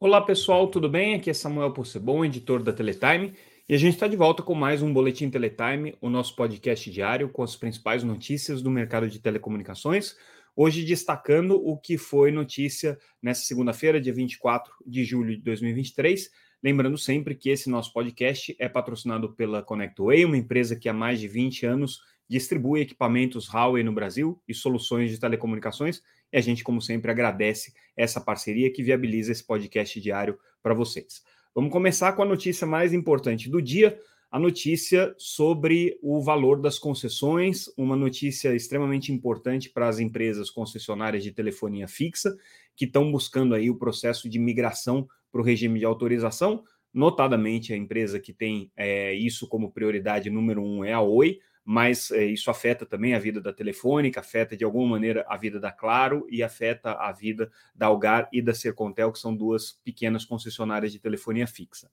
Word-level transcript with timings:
Olá 0.00 0.20
pessoal, 0.20 0.68
tudo 0.68 0.88
bem? 0.88 1.16
Aqui 1.16 1.28
é 1.28 1.34
Samuel 1.34 1.72
Possebon, 1.72 2.24
editor 2.24 2.62
da 2.62 2.72
Teletime, 2.72 3.34
e 3.68 3.74
a 3.74 3.76
gente 3.76 3.94
está 3.94 4.06
de 4.06 4.14
volta 4.14 4.44
com 4.44 4.54
mais 4.54 4.80
um 4.80 4.92
Boletim 4.92 5.28
Teletime, 5.28 5.98
o 6.00 6.08
nosso 6.08 6.36
podcast 6.36 6.88
diário 6.88 7.28
com 7.30 7.42
as 7.42 7.56
principais 7.56 8.04
notícias 8.04 8.62
do 8.62 8.70
mercado 8.70 9.10
de 9.10 9.18
telecomunicações. 9.18 10.14
Hoje 10.54 10.84
destacando 10.84 11.56
o 11.56 11.76
que 11.76 11.98
foi 11.98 12.30
notícia 12.30 12.96
nessa 13.20 13.42
segunda-feira, 13.42 14.00
dia 14.00 14.14
24 14.14 14.72
de 14.86 15.04
julho 15.04 15.34
de 15.34 15.42
2023. 15.42 16.30
Lembrando 16.62 16.96
sempre 16.96 17.34
que 17.34 17.50
esse 17.50 17.68
nosso 17.68 17.92
podcast 17.92 18.54
é 18.56 18.68
patrocinado 18.68 19.34
pela 19.34 19.64
ConnectWay, 19.64 20.24
uma 20.24 20.36
empresa 20.36 20.76
que 20.76 20.88
há 20.88 20.92
mais 20.92 21.18
de 21.18 21.26
20 21.26 21.66
anos 21.66 21.98
distribui 22.28 22.80
equipamentos 22.80 23.48
Huawei 23.48 23.82
no 23.82 23.92
Brasil 23.92 24.40
e 24.46 24.54
soluções 24.54 25.10
de 25.10 25.18
telecomunicações 25.18 26.02
e 26.32 26.36
a 26.36 26.40
gente, 26.40 26.62
como 26.62 26.80
sempre, 26.80 27.10
agradece 27.10 27.72
essa 27.96 28.20
parceria 28.20 28.72
que 28.72 28.82
viabiliza 28.82 29.32
esse 29.32 29.44
podcast 29.44 30.00
diário 30.00 30.38
para 30.62 30.74
vocês. 30.74 31.22
Vamos 31.54 31.72
começar 31.72 32.12
com 32.12 32.22
a 32.22 32.26
notícia 32.26 32.66
mais 32.66 32.92
importante 32.92 33.48
do 33.48 33.62
dia, 33.62 33.98
a 34.30 34.38
notícia 34.38 35.14
sobre 35.16 35.98
o 36.02 36.22
valor 36.22 36.60
das 36.60 36.78
concessões, 36.78 37.64
uma 37.78 37.96
notícia 37.96 38.54
extremamente 38.54 39.10
importante 39.10 39.70
para 39.70 39.88
as 39.88 39.98
empresas 39.98 40.50
concessionárias 40.50 41.24
de 41.24 41.32
telefonia 41.32 41.88
fixa, 41.88 42.36
que 42.76 42.84
estão 42.84 43.10
buscando 43.10 43.54
aí 43.54 43.70
o 43.70 43.78
processo 43.78 44.28
de 44.28 44.38
migração 44.38 45.08
para 45.32 45.40
o 45.40 45.44
regime 45.44 45.78
de 45.78 45.86
autorização, 45.86 46.62
notadamente 46.92 47.72
a 47.72 47.76
empresa 47.76 48.20
que 48.20 48.32
tem 48.32 48.70
é, 48.76 49.14
isso 49.14 49.48
como 49.48 49.72
prioridade 49.72 50.30
número 50.30 50.62
um 50.62 50.84
é 50.84 50.92
a 50.92 51.00
Oi, 51.00 51.38
mas 51.70 52.10
é, 52.12 52.24
isso 52.24 52.50
afeta 52.50 52.86
também 52.86 53.14
a 53.14 53.18
vida 53.18 53.42
da 53.42 53.52
Telefônica, 53.52 54.20
afeta 54.20 54.56
de 54.56 54.64
alguma 54.64 54.92
maneira 54.92 55.26
a 55.28 55.36
vida 55.36 55.60
da 55.60 55.70
Claro 55.70 56.26
e 56.30 56.42
afeta 56.42 56.92
a 56.92 57.12
vida 57.12 57.50
da 57.74 57.88
Algar 57.88 58.26
e 58.32 58.40
da 58.40 58.54
Sercontel, 58.54 59.12
que 59.12 59.18
são 59.18 59.36
duas 59.36 59.72
pequenas 59.84 60.24
concessionárias 60.24 60.92
de 60.92 60.98
telefonia 60.98 61.46
fixa. 61.46 61.90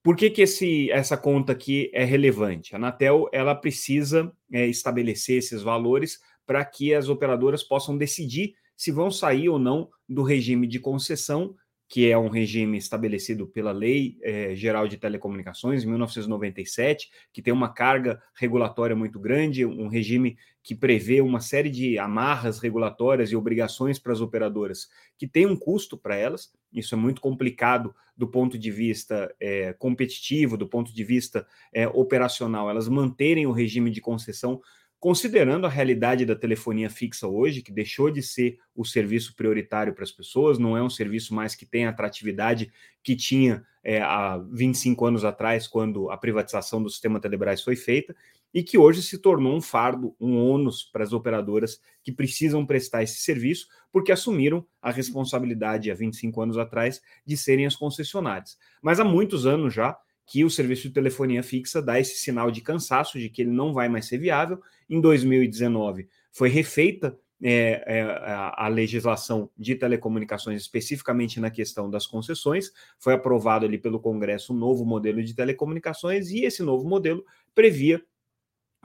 Por 0.00 0.14
que, 0.14 0.30
que 0.30 0.42
esse, 0.42 0.92
essa 0.92 1.16
conta 1.16 1.50
aqui 1.50 1.90
é 1.92 2.04
relevante? 2.04 2.72
A 2.72 2.78
Anatel 2.78 3.28
ela 3.32 3.52
precisa 3.52 4.32
é, 4.52 4.64
estabelecer 4.68 5.38
esses 5.38 5.60
valores 5.60 6.20
para 6.46 6.64
que 6.64 6.94
as 6.94 7.08
operadoras 7.08 7.64
possam 7.64 7.98
decidir 7.98 8.54
se 8.76 8.92
vão 8.92 9.10
sair 9.10 9.48
ou 9.48 9.58
não 9.58 9.90
do 10.08 10.22
regime 10.22 10.68
de 10.68 10.78
concessão 10.78 11.56
que 11.94 12.10
é 12.10 12.18
um 12.18 12.26
regime 12.28 12.76
estabelecido 12.76 13.46
pela 13.46 13.70
Lei 13.70 14.18
eh, 14.20 14.52
Geral 14.56 14.88
de 14.88 14.96
Telecomunicações, 14.96 15.84
em 15.84 15.86
1997, 15.86 17.08
que 17.32 17.40
tem 17.40 17.54
uma 17.54 17.72
carga 17.72 18.20
regulatória 18.34 18.96
muito 18.96 19.20
grande, 19.20 19.64
um 19.64 19.86
regime 19.86 20.36
que 20.60 20.74
prevê 20.74 21.20
uma 21.20 21.38
série 21.38 21.70
de 21.70 21.96
amarras 21.96 22.58
regulatórias 22.58 23.30
e 23.30 23.36
obrigações 23.36 23.96
para 23.96 24.12
as 24.12 24.20
operadoras, 24.20 24.88
que 25.16 25.28
tem 25.28 25.46
um 25.46 25.54
custo 25.54 25.96
para 25.96 26.16
elas. 26.16 26.52
Isso 26.72 26.96
é 26.96 26.98
muito 26.98 27.20
complicado 27.20 27.94
do 28.16 28.26
ponto 28.26 28.58
de 28.58 28.72
vista 28.72 29.32
eh, 29.38 29.72
competitivo, 29.78 30.56
do 30.56 30.66
ponto 30.66 30.92
de 30.92 31.04
vista 31.04 31.46
eh, 31.72 31.86
operacional, 31.86 32.68
elas 32.68 32.88
manterem 32.88 33.46
o 33.46 33.52
regime 33.52 33.92
de 33.92 34.00
concessão 34.00 34.60
considerando 35.04 35.66
a 35.66 35.68
realidade 35.68 36.24
da 36.24 36.34
telefonia 36.34 36.88
fixa 36.88 37.28
hoje, 37.28 37.60
que 37.60 37.70
deixou 37.70 38.10
de 38.10 38.22
ser 38.22 38.58
o 38.74 38.86
serviço 38.86 39.36
prioritário 39.36 39.92
para 39.92 40.02
as 40.02 40.10
pessoas, 40.10 40.58
não 40.58 40.78
é 40.78 40.82
um 40.82 40.88
serviço 40.88 41.34
mais 41.34 41.54
que 41.54 41.66
tem 41.66 41.84
a 41.84 41.90
atratividade 41.90 42.72
que 43.02 43.14
tinha 43.14 43.62
é, 43.84 44.00
há 44.00 44.38
25 44.50 45.04
anos 45.04 45.22
atrás, 45.22 45.68
quando 45.68 46.08
a 46.08 46.16
privatização 46.16 46.82
do 46.82 46.88
sistema 46.88 47.20
Telebrás 47.20 47.60
foi 47.60 47.76
feita, 47.76 48.16
e 48.54 48.62
que 48.62 48.78
hoje 48.78 49.02
se 49.02 49.18
tornou 49.18 49.54
um 49.54 49.60
fardo, 49.60 50.16
um 50.18 50.38
ônus 50.38 50.84
para 50.84 51.04
as 51.04 51.12
operadoras 51.12 51.78
que 52.02 52.10
precisam 52.10 52.64
prestar 52.64 53.02
esse 53.02 53.18
serviço, 53.18 53.68
porque 53.92 54.10
assumiram 54.10 54.66
a 54.80 54.90
responsabilidade 54.90 55.90
há 55.90 55.94
25 55.94 56.40
anos 56.40 56.56
atrás 56.56 57.02
de 57.26 57.36
serem 57.36 57.66
as 57.66 57.76
concessionárias. 57.76 58.56
Mas 58.80 58.98
há 58.98 59.04
muitos 59.04 59.44
anos 59.44 59.74
já 59.74 59.98
que 60.26 60.44
o 60.44 60.50
serviço 60.50 60.88
de 60.88 60.94
telefonia 60.94 61.42
fixa 61.42 61.82
dá 61.82 62.00
esse 62.00 62.16
sinal 62.16 62.50
de 62.50 62.60
cansaço, 62.60 63.18
de 63.18 63.28
que 63.28 63.42
ele 63.42 63.50
não 63.50 63.72
vai 63.72 63.88
mais 63.88 64.06
ser 64.06 64.18
viável. 64.18 64.60
Em 64.88 65.00
2019, 65.00 66.08
foi 66.32 66.48
refeita 66.48 67.18
é, 67.42 67.84
é, 67.86 68.02
a, 68.02 68.64
a, 68.64 68.68
legislação 68.68 69.50
de 69.56 69.74
telecomunicações, 69.74 70.62
especificamente 70.62 71.38
na 71.40 71.50
questão 71.50 71.90
das 71.90 72.06
concessões. 72.06 72.72
Foi 72.98 73.12
aprovado 73.12 73.66
ali 73.66 73.76
pelo 73.76 74.00
Congresso 74.00 74.54
um 74.54 74.56
novo 74.56 74.84
modelo 74.84 75.22
de 75.22 75.34
telecomunicações, 75.34 76.30
e 76.30 76.44
esse 76.44 76.62
novo 76.62 76.88
modelo 76.88 77.24
previa 77.54 78.02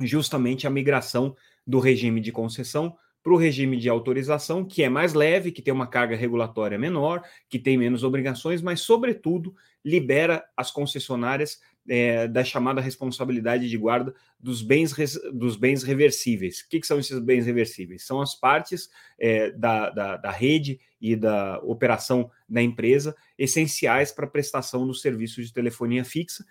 justamente 0.01 0.67
a 0.67 0.69
migração 0.69 1.35
do 1.65 1.79
regime 1.79 2.19
de 2.19 2.31
concessão 2.31 2.97
para 3.21 3.33
o 3.33 3.37
regime 3.37 3.77
de 3.77 3.89
autorização, 3.89 4.63
que 4.63 4.81
é 4.81 4.89
mais 4.89 5.13
leve, 5.13 5.51
que 5.51 5.61
tem 5.61 5.73
uma 5.73 5.87
carga 5.87 6.15
regulatória 6.15 6.77
menor, 6.77 7.21
que 7.49 7.59
tem 7.59 7.77
menos 7.77 8.03
obrigações, 8.03 8.61
mas, 8.61 8.81
sobretudo, 8.81 9.53
libera 9.83 10.43
as 10.55 10.71
concessionárias 10.71 11.59
é, 11.87 12.27
da 12.27 12.43
chamada 12.43 12.79
responsabilidade 12.79 13.69
de 13.69 13.77
guarda 13.77 14.13
dos 14.39 14.61
bens, 14.61 14.93
dos 15.33 15.55
bens 15.55 15.83
reversíveis. 15.83 16.61
O 16.61 16.69
que, 16.69 16.79
que 16.79 16.87
são 16.87 16.99
esses 16.99 17.19
bens 17.19 17.45
reversíveis? 17.45 18.05
São 18.05 18.21
as 18.21 18.35
partes 18.35 18.89
é, 19.19 19.51
da, 19.51 19.89
da, 19.89 20.17
da 20.17 20.31
rede 20.31 20.79
e 21.01 21.15
da 21.15 21.59
operação 21.63 22.29
da 22.47 22.61
empresa 22.61 23.15
essenciais 23.37 24.11
para 24.11 24.25
a 24.25 24.29
prestação 24.29 24.85
dos 24.85 25.01
serviços 25.01 25.47
de 25.47 25.53
telefonia 25.53 26.05
fixa 26.05 26.45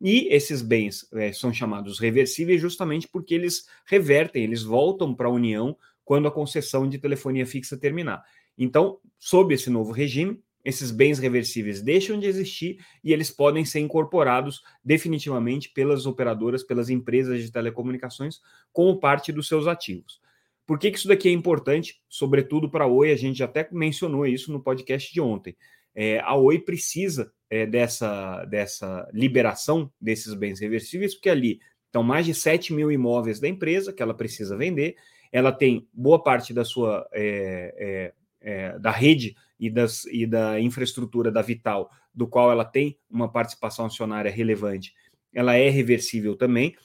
e 0.00 0.28
esses 0.30 0.60
bens 0.60 1.08
é, 1.14 1.32
são 1.32 1.52
chamados 1.52 1.98
reversíveis 1.98 2.60
justamente 2.60 3.08
porque 3.08 3.34
eles 3.34 3.66
revertem, 3.86 4.42
eles 4.44 4.62
voltam 4.62 5.14
para 5.14 5.28
a 5.28 5.32
União 5.32 5.76
quando 6.04 6.28
a 6.28 6.30
concessão 6.30 6.88
de 6.88 6.98
telefonia 6.98 7.46
fixa 7.46 7.76
terminar. 7.76 8.22
Então, 8.56 8.98
sob 9.18 9.54
esse 9.54 9.70
novo 9.70 9.92
regime, 9.92 10.40
esses 10.64 10.90
bens 10.90 11.18
reversíveis 11.18 11.82
deixam 11.82 12.18
de 12.18 12.26
existir 12.26 12.78
e 13.02 13.12
eles 13.12 13.30
podem 13.30 13.64
ser 13.64 13.80
incorporados 13.80 14.62
definitivamente 14.82 15.70
pelas 15.70 16.06
operadoras, 16.06 16.62
pelas 16.62 16.88
empresas 16.88 17.42
de 17.42 17.52
telecomunicações, 17.52 18.40
como 18.72 18.98
parte 18.98 19.30
dos 19.30 19.46
seus 19.46 19.66
ativos. 19.66 20.20
Por 20.66 20.78
que, 20.78 20.90
que 20.90 20.96
isso 20.96 21.08
daqui 21.08 21.28
é 21.28 21.32
importante, 21.32 22.00
sobretudo 22.08 22.70
para 22.70 22.84
a 22.84 22.88
Oi? 22.88 23.12
A 23.12 23.16
gente 23.16 23.42
até 23.42 23.68
mencionou 23.70 24.26
isso 24.26 24.50
no 24.50 24.62
podcast 24.62 25.12
de 25.12 25.20
ontem. 25.20 25.54
É, 25.94 26.20
a 26.20 26.34
Oi 26.34 26.58
precisa 26.58 27.30
é, 27.50 27.66
dessa, 27.66 28.46
dessa 28.46 29.06
liberação 29.12 29.92
desses 30.00 30.32
bens 30.32 30.58
reversíveis, 30.58 31.14
porque 31.14 31.28
ali 31.28 31.60
estão 31.86 32.02
mais 32.02 32.24
de 32.24 32.34
7 32.34 32.72
mil 32.72 32.90
imóveis 32.90 33.38
da 33.38 33.46
empresa 33.46 33.92
que 33.92 34.02
ela 34.02 34.14
precisa 34.14 34.56
vender 34.56 34.96
ela 35.34 35.50
tem 35.50 35.88
boa 35.92 36.22
parte 36.22 36.54
da 36.54 36.64
sua 36.64 37.08
é, 37.12 37.74
é, 37.76 38.14
é, 38.40 38.78
da 38.78 38.92
rede 38.92 39.34
e, 39.58 39.68
das, 39.68 40.04
e 40.04 40.24
da 40.24 40.60
infraestrutura 40.60 41.28
da 41.28 41.42
Vital, 41.42 41.90
do 42.14 42.28
qual 42.28 42.52
ela 42.52 42.64
tem 42.64 42.96
uma 43.10 43.28
participação 43.28 43.86
acionária 43.86 44.30
relevante, 44.30 44.94
ela 45.34 45.56
é 45.56 45.68
reversível 45.68 46.36
também, 46.36 46.76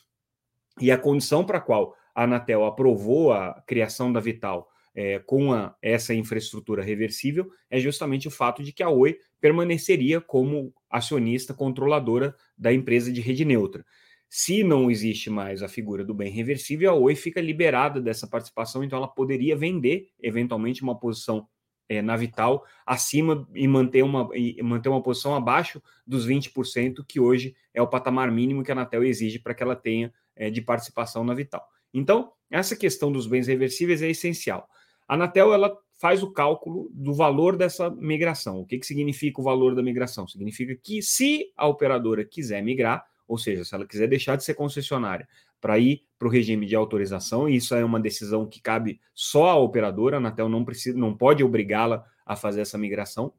e 0.82 0.90
a 0.90 0.98
condição 0.98 1.46
para 1.46 1.60
a 1.60 1.62
qual 1.62 1.96
a 2.16 2.24
Anatel 2.24 2.66
aprovou 2.66 3.32
a 3.32 3.62
criação 3.68 4.12
da 4.12 4.20
Vital 4.20 4.68
é, 4.96 5.20
com 5.20 5.54
a, 5.54 5.76
essa 5.80 6.16
infraestrutura 6.16 6.84
reversível 6.84 7.52
é 7.70 7.80
justamente 7.80 8.28
o 8.28 8.32
fato 8.32 8.64
de 8.64 8.74
que 8.74 8.82
a 8.82 8.90
Oi 8.90 9.20
permaneceria 9.40 10.20
como 10.20 10.74
acionista 10.90 11.54
controladora 11.54 12.36
da 12.58 12.74
empresa 12.74 13.12
de 13.14 13.22
rede 13.22 13.46
neutra. 13.46 13.86
Se 14.30 14.64
não 14.64 14.92
existe 14.92 15.28
mais 15.28 15.64
a 15.64 15.68
figura 15.68 16.06
do 16.06 16.14
bem 16.14 16.32
reversível, 16.32 16.92
a 16.92 16.94
Oi 16.94 17.16
fica 17.16 17.42
liberada 17.42 18.00
dessa 18.00 18.28
participação, 18.28 18.84
então 18.84 18.98
ela 18.98 19.08
poderia 19.08 19.56
vender 19.56 20.10
eventualmente 20.22 20.84
uma 20.84 20.98
posição 20.98 21.48
é, 21.90 22.00
na 22.00 22.16
Vital 22.16 22.64
acima 22.86 23.50
e 23.56 23.68
manter 23.68 24.04
uma, 24.04 24.30
e 24.36 24.62
manter 24.62 24.88
uma 24.88 25.02
posição 25.02 25.34
abaixo 25.34 25.82
dos 26.06 26.28
20%, 26.28 27.04
que 27.08 27.20
hoje 27.20 27.56
é 27.74 27.82
o 27.82 27.88
patamar 27.88 28.32
mínimo 28.32 28.64
que 28.64 28.72
a 28.72 28.76
Anatel 28.76 29.04
exige 29.04 29.40
para 29.40 29.56
que 29.56 29.64
ela 29.64 29.76
tenha 29.76 30.14
é, 30.36 30.52
de 30.52 30.62
participação 30.62 31.24
na 31.24 31.34
Vital. 31.34 31.66
Então, 31.92 32.32
essa 32.52 32.76
questão 32.76 33.12
dos 33.12 33.26
bens 33.26 33.48
reversíveis 33.48 34.04
é 34.04 34.10
essencial. 34.10 34.70
A 35.08 35.16
Anatel 35.16 35.52
ela 35.52 35.76
faz 36.00 36.22
o 36.22 36.32
cálculo 36.32 36.90
do 36.94 37.14
valor 37.14 37.58
dessa 37.58 37.90
migração. 37.90 38.60
O 38.60 38.66
que, 38.66 38.78
que 38.78 38.86
significa 38.86 39.42
o 39.42 39.44
valor 39.44 39.74
da 39.74 39.82
migração? 39.82 40.28
Significa 40.28 40.76
que 40.76 41.02
se 41.02 41.52
a 41.58 41.68
operadora 41.68 42.24
quiser 42.24 42.62
migrar, 42.62 43.04
ou 43.30 43.38
seja, 43.38 43.64
se 43.64 43.76
ela 43.76 43.86
quiser 43.86 44.08
deixar 44.08 44.36
de 44.36 44.44
ser 44.44 44.56
concessionária 44.56 45.30
para 45.62 45.78
ir 45.78 46.04
para 46.18 46.28
o 46.28 46.32
regime 46.32 46.66
de 46.66 46.76
autorização, 46.76 47.48
e 47.48 47.58
isso 47.58 47.76
é 47.76 47.86
uma 47.86 48.00
decisão 48.00 48.48
que 48.48 48.60
cabe 48.60 49.00
só 49.14 49.50
à 49.52 49.56
operadora, 49.56 50.18
a 50.18 50.20
Anatel 50.20 50.50
não 50.50 50.66
precisa, 50.66 50.98
não 50.98 51.16
pode 51.16 51.44
obrigá-la 51.44 52.04
a 52.26 52.36
fazer 52.36 52.62
essa 52.62 52.78
migração. 52.78 53.32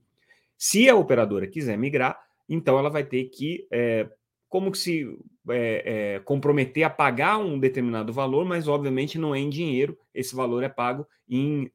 Se 0.57 0.89
a 0.89 0.95
operadora 0.95 1.47
quiser 1.49 1.77
migrar, 1.77 2.19
então 2.49 2.79
ela 2.79 2.89
vai 2.89 3.03
ter 3.03 3.25
que, 3.25 3.67
é, 3.71 4.09
como 4.49 4.71
que 4.71 4.79
se 4.79 5.19
é, 5.49 6.15
é, 6.17 6.21
comprometer 6.21 6.85
a 6.85 6.91
pagar 6.91 7.39
um 7.39 7.59
determinado 7.59 8.13
valor, 8.13 8.45
mas 8.45 8.69
obviamente 8.69 9.19
não 9.19 9.35
é 9.35 9.41
em 9.41 9.51
dinheiro, 9.51 9.99
esse 10.15 10.37
valor 10.37 10.63
é 10.63 10.69
pago 10.69 11.05
em 11.29 11.71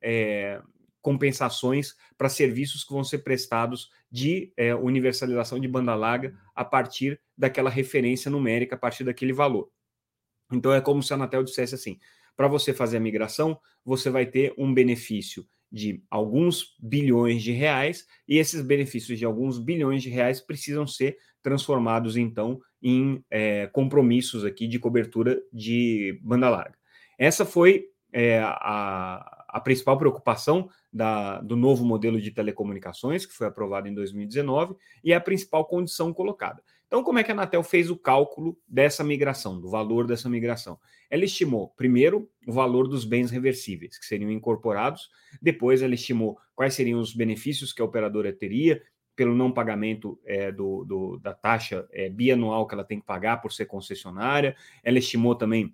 compensações 1.06 1.94
para 2.18 2.28
serviços 2.28 2.84
que 2.84 2.92
vão 2.92 3.04
ser 3.04 3.20
prestados 3.20 3.92
de 4.12 4.52
é, 4.58 4.74
universalização 4.74 5.60
de 5.60 5.68
banda 5.68 5.94
larga 5.94 6.36
a 6.56 6.66
partir 6.66 7.22
daquela 7.38 7.70
referência 7.70 8.32
numérica, 8.32 8.74
a 8.74 8.80
partir 8.80 9.04
daquele 9.04 9.32
valor. 9.32 9.70
Então 10.52 10.74
é 10.74 10.82
como 10.82 11.04
se 11.04 11.14
a 11.14 11.16
Anatel 11.16 11.44
dissesse 11.44 11.76
assim: 11.76 12.00
para 12.36 12.48
você 12.48 12.74
fazer 12.74 12.98
a 12.98 13.00
migração, 13.00 13.56
você 13.86 14.10
vai 14.10 14.26
ter 14.26 14.52
um 14.58 14.74
benefício 14.74 15.46
de 15.72 16.04
alguns 16.10 16.76
bilhões 16.82 17.44
de 17.44 17.52
reais, 17.52 18.08
e 18.28 18.40
esses 18.40 18.64
benefícios 18.64 19.20
de 19.20 19.26
alguns 19.26 19.60
bilhões 19.60 20.02
de 20.02 20.10
reais 20.10 20.42
precisam 20.42 20.88
ser 20.88 21.18
transformados, 21.44 22.18
então, 22.18 22.60
em 22.82 23.24
é, 23.30 23.68
compromissos 23.68 24.44
aqui 24.44 24.68
de 24.68 24.80
cobertura 24.80 25.40
de 25.54 26.20
banda 26.24 26.50
larga. 26.50 26.76
Essa 27.20 27.46
foi 27.46 27.86
é, 28.12 28.40
a, 28.40 29.35
a 29.56 29.60
principal 29.62 29.98
preocupação 29.98 30.70
da, 30.92 31.40
do 31.40 31.56
novo 31.56 31.86
modelo 31.86 32.20
de 32.20 32.30
telecomunicações, 32.30 33.26
que 33.26 33.32
foi 33.32 33.48
aprovado 33.48 33.88
em 33.88 33.94
2019, 33.94 34.76
e 35.02 35.14
a 35.14 35.22
principal 35.22 35.64
condição 35.64 36.14
colocada. 36.14 36.62
Então, 36.86 37.02
como 37.02 37.20
é 37.20 37.24
que 37.24 37.32
a 37.32 37.34
Anatel 37.34 37.64
fez 37.64 37.90
o 37.90 37.96
cálculo 37.96 38.58
dessa 38.68 39.02
migração, 39.02 39.58
do 39.62 39.70
valor 39.70 40.08
dessa 40.08 40.28
migração? 40.28 40.78
Ela 41.10 41.24
estimou, 41.24 41.70
primeiro, 41.70 42.30
o 42.46 42.52
valor 42.52 42.86
dos 42.90 43.06
bens 43.06 43.32
reversíveis 43.32 43.98
que 43.98 44.06
seriam 44.06 44.30
incorporados, 44.30 45.10
depois, 45.42 45.82
ela 45.82 45.96
estimou 45.96 46.38
quais 46.54 46.74
seriam 46.74 47.00
os 47.00 47.14
benefícios 47.16 47.72
que 47.72 47.82
a 47.82 47.86
operadora 47.86 48.34
teria 48.34 48.82
pelo 49.16 49.34
não 49.34 49.54
pagamento 49.54 50.20
é, 50.26 50.52
do, 50.52 50.84
do, 50.84 51.18
da 51.20 51.34
taxa 51.34 51.88
é, 51.94 52.10
bianual 52.10 52.68
que 52.68 52.76
ela 52.76 52.84
tem 52.84 53.00
que 53.00 53.06
pagar 53.06 53.42
por 53.42 53.54
ser 53.54 53.68
concessionária, 53.68 54.54
ela 54.84 55.00
estimou 55.00 55.34
também 55.34 55.74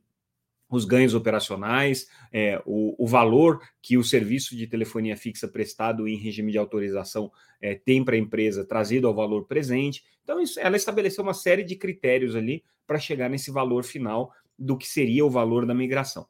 os 0.71 0.85
ganhos 0.85 1.13
operacionais, 1.13 2.07
é, 2.31 2.61
o, 2.65 2.95
o, 2.97 3.05
valor 3.05 3.61
que 3.81 3.97
o 3.97 4.03
serviço 4.03 4.55
de 4.55 4.65
telefonia 4.65 5.17
fixa 5.17 5.47
prestado 5.47 6.07
em 6.07 6.15
regime 6.15 6.51
de 6.51 6.57
autorização 6.57 7.29
é, 7.61 7.75
tem 7.75 8.03
para 8.03 8.15
a 8.15 8.19
empresa 8.19 8.65
trazido 8.65 9.05
ao 9.05 9.13
valor 9.13 9.45
presente. 9.45 10.03
Então, 10.23 10.39
isso, 10.39 10.59
ela 10.59 10.77
estabeleceu 10.77 11.23
uma 11.23 11.33
série 11.33 11.63
de 11.63 11.75
critérios 11.75 12.35
ali 12.35 12.63
para 12.87 12.97
chegar 12.97 13.29
nesse 13.29 13.51
valor 13.51 13.83
final 13.83 14.33
do 14.57 14.77
que 14.77 14.87
seria 14.87 15.25
o 15.25 15.29
valor 15.29 15.65
da 15.65 15.73
migração. 15.73 16.25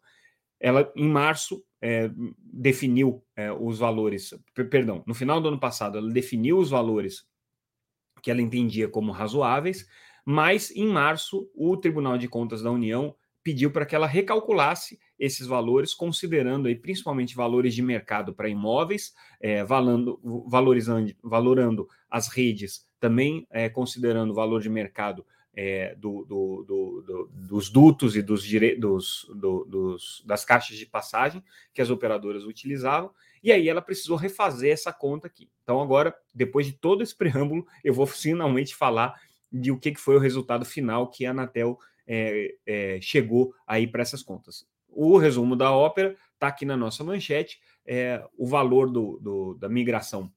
Ela, 0.60 0.92
em 0.96 1.08
março, 1.08 1.64
é, 1.80 2.10
definiu 2.38 3.24
é, 3.36 3.52
os 3.52 3.78
valores, 3.78 4.34
perdão, 4.70 5.04
no 5.06 5.14
final 5.14 5.40
do 5.40 5.50
ano 5.50 5.60
passado, 5.60 5.98
ela 5.98 6.12
definiu 6.12 6.58
os 6.58 6.70
valores 6.70 7.28
que 8.24 8.32
ela 8.32 8.42
entendia 8.42 8.88
como 8.88 9.12
razoáveis, 9.12 9.88
mas 10.26 10.72
em 10.72 10.88
março, 10.88 11.50
o 11.56 11.76
Tribunal 11.78 12.18
de 12.18 12.28
Contas 12.28 12.62
da 12.62 12.72
União 12.72 13.16
pediu 13.44 13.72
para 13.72 13.86
que 13.86 13.96
ela 13.96 14.08
recalculasse 14.08 15.00
esses 15.18 15.48
valores, 15.48 15.94
considerando 15.94 16.68
aí 16.68 16.76
principalmente 16.76 17.36
valores 17.36 17.74
de 17.74 17.82
mercado 17.82 18.34
para 18.34 18.50
imóveis, 18.50 19.14
é, 19.40 19.64
valando, 19.64 20.20
valorizando, 20.48 21.14
valorando 21.24 21.88
as 22.10 22.28
redes, 22.28 22.86
também 23.00 23.48
é, 23.50 23.70
considerando 23.70 24.32
o 24.32 24.36
valor 24.36 24.62
de 24.62 24.70
mercado 24.70 25.26
é, 25.54 25.96
do, 25.96 26.24
do, 26.26 26.64
do, 26.64 27.30
dos 27.34 27.70
dutos 27.70 28.16
e 28.16 28.22
dos, 28.22 28.48
dos, 28.78 29.28
dos, 29.30 30.24
das 30.26 30.46
caixas 30.46 30.78
de 30.78 30.86
passagem 30.86 31.44
que 31.74 31.82
as 31.82 31.90
operadoras 31.90 32.44
utilizavam, 32.46 33.12
e 33.44 33.52
aí 33.52 33.68
ela 33.68 33.82
precisou 33.82 34.16
refazer 34.16 34.72
essa 34.72 34.94
conta 34.94 35.28
aqui. 35.28 35.50
Então, 35.64 35.82
agora, 35.82 36.16
depois 36.34 36.68
de 36.68 36.74
todo 36.74 37.02
esse 37.02 37.16
preâmbulo, 37.16 37.66
eu 37.84 37.94
vou 37.94 38.06
finalmente 38.06 38.76
falar 38.76 39.20
de 39.52 39.72
o 39.72 39.78
que 39.78 39.94
foi 39.96 40.16
o 40.16 40.20
resultado 40.20 40.64
final 40.64 41.10
que 41.10 41.26
a 41.26 41.32
Anatel 41.32 41.78
é, 42.08 42.56
é, 42.66 43.00
chegou 43.02 43.54
aí 43.66 43.88
para 43.88 44.02
essas 44.02 44.24
contas. 44.24 44.66
O 44.88 45.18
resumo 45.18 45.56
da 45.56 45.72
ópera 45.72 46.16
está 46.34 46.48
aqui 46.48 46.66
na 46.66 46.76
nossa 46.76 47.04
manchete. 47.04 47.60
É, 47.86 48.24
o 48.38 48.46
valor 48.46 48.90
do, 48.90 49.20
do 49.20 49.54
da 49.56 49.70
migração 49.70 50.32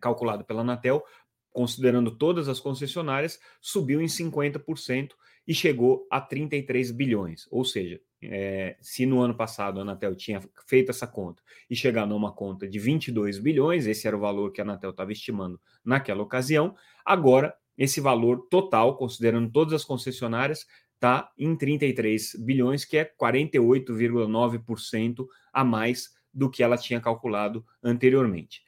calculado 0.00 0.44
pela 0.44 0.60
Anatel, 0.60 1.04
considerando 1.52 2.12
todas 2.12 2.48
as 2.48 2.60
concessionárias, 2.60 3.40
subiu 3.60 4.00
em 4.00 4.06
50% 4.06 5.10
e 5.46 5.54
chegou 5.54 6.06
a 6.10 6.20
33 6.20 6.90
bilhões. 6.90 7.46
Ou 7.50 7.64
seja, 7.64 8.00
é, 8.22 8.76
se 8.80 9.06
no 9.06 9.20
ano 9.20 9.34
passado 9.34 9.78
a 9.78 9.82
Anatel 9.82 10.14
tinha 10.16 10.40
feito 10.66 10.90
essa 10.90 11.06
conta 11.06 11.42
e 11.70 11.76
chegar 11.76 12.06
numa 12.06 12.32
conta 12.32 12.66
de 12.66 12.78
22 12.78 13.38
bilhões, 13.38 13.86
esse 13.86 14.06
era 14.06 14.16
o 14.16 14.20
valor 14.20 14.52
que 14.52 14.60
a 14.60 14.64
Anatel 14.64 14.90
estava 14.90 15.12
estimando 15.12 15.60
naquela 15.84 16.22
ocasião, 16.22 16.74
agora 17.04 17.54
esse 17.76 18.00
valor 18.00 18.46
total, 18.48 18.96
considerando 18.96 19.50
todas 19.50 19.74
as 19.74 19.84
concessionárias, 19.84 20.66
está 20.94 21.30
em 21.38 21.56
33 21.56 22.36
bilhões, 22.38 22.84
que 22.84 22.96
é 22.96 23.04
48,9% 23.04 25.26
a 25.52 25.64
mais 25.64 26.14
do 26.32 26.48
que 26.50 26.62
ela 26.62 26.76
tinha 26.76 27.00
calculado 27.00 27.64
anteriormente. 27.82 28.62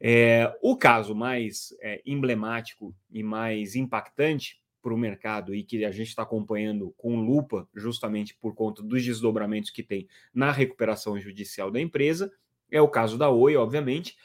É, 0.00 0.52
o 0.62 0.76
caso 0.76 1.14
mais 1.14 1.76
é, 1.80 2.02
emblemático 2.06 2.94
e 3.10 3.22
mais 3.22 3.76
impactante 3.76 4.60
para 4.82 4.94
o 4.94 4.98
mercado 4.98 5.54
e 5.54 5.62
que 5.62 5.84
a 5.84 5.90
gente 5.90 6.08
está 6.08 6.22
acompanhando 6.22 6.94
com 6.96 7.20
lupa, 7.20 7.68
justamente 7.74 8.34
por 8.40 8.54
conta 8.54 8.82
dos 8.82 9.04
desdobramentos 9.04 9.70
que 9.70 9.82
tem 9.82 10.08
na 10.32 10.50
recuperação 10.50 11.20
judicial 11.20 11.70
da 11.70 11.80
empresa, 11.80 12.32
é 12.70 12.80
o 12.80 12.88
caso 12.88 13.18
da 13.18 13.30
Oi, 13.30 13.56
obviamente. 13.56 14.16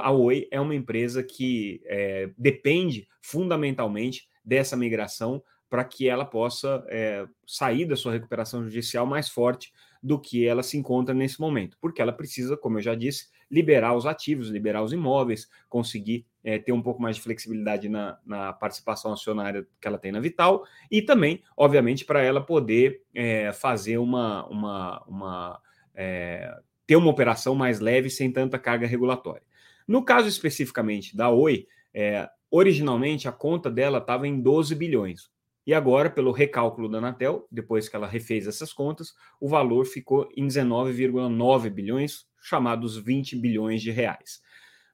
A 0.00 0.10
Oi 0.10 0.46
é 0.50 0.60
uma 0.60 0.74
empresa 0.74 1.22
que 1.22 1.82
é, 1.84 2.30
depende 2.38 3.08
fundamentalmente 3.20 4.28
dessa 4.44 4.76
migração 4.76 5.42
para 5.68 5.84
que 5.84 6.08
ela 6.08 6.24
possa 6.24 6.84
é, 6.88 7.26
sair 7.46 7.84
da 7.84 7.96
sua 7.96 8.12
recuperação 8.12 8.62
judicial 8.62 9.06
mais 9.06 9.28
forte 9.28 9.72
do 10.00 10.20
que 10.20 10.46
ela 10.46 10.62
se 10.62 10.76
encontra 10.76 11.14
nesse 11.14 11.40
momento, 11.40 11.78
porque 11.80 12.00
ela 12.00 12.12
precisa, 12.12 12.56
como 12.56 12.78
eu 12.78 12.82
já 12.82 12.94
disse, 12.94 13.28
liberar 13.50 13.96
os 13.96 14.04
ativos, 14.04 14.48
liberar 14.48 14.82
os 14.82 14.92
imóveis, 14.92 15.48
conseguir 15.68 16.26
é, 16.44 16.58
ter 16.58 16.72
um 16.72 16.82
pouco 16.82 17.00
mais 17.00 17.16
de 17.16 17.22
flexibilidade 17.22 17.88
na, 17.88 18.18
na, 18.24 18.52
participação 18.52 19.12
acionária 19.12 19.66
que 19.80 19.88
ela 19.88 19.98
tem 19.98 20.12
na 20.12 20.20
Vital 20.20 20.64
e 20.90 21.00
também, 21.00 21.42
obviamente, 21.56 22.04
para 22.04 22.22
ela 22.22 22.40
poder 22.40 23.02
é, 23.14 23.50
fazer 23.52 23.96
uma, 23.96 24.46
uma, 24.46 25.02
uma 25.08 25.60
é, 25.94 26.54
ter 26.86 26.96
uma 26.96 27.10
operação 27.10 27.54
mais 27.54 27.80
leve 27.80 28.10
sem 28.10 28.30
tanta 28.30 28.58
carga 28.58 28.86
regulatória. 28.86 29.42
No 29.86 30.04
caso 30.04 30.28
especificamente 30.28 31.16
da 31.16 31.30
Oi, 31.30 31.66
é, 31.92 32.28
originalmente 32.50 33.28
a 33.28 33.32
conta 33.32 33.70
dela 33.70 33.98
estava 33.98 34.26
em 34.26 34.40
12 34.40 34.74
bilhões. 34.74 35.30
E 35.66 35.72
agora, 35.72 36.10
pelo 36.10 36.30
recálculo 36.30 36.88
da 36.90 36.98
Anatel, 36.98 37.46
depois 37.50 37.88
que 37.88 37.96
ela 37.96 38.06
refez 38.06 38.46
essas 38.46 38.72
contas, 38.72 39.14
o 39.40 39.48
valor 39.48 39.86
ficou 39.86 40.28
em 40.36 40.46
19,9 40.46 41.70
bilhões, 41.70 42.26
chamados 42.42 42.98
20 42.98 43.36
bilhões 43.36 43.80
de 43.80 43.90
reais. 43.90 44.42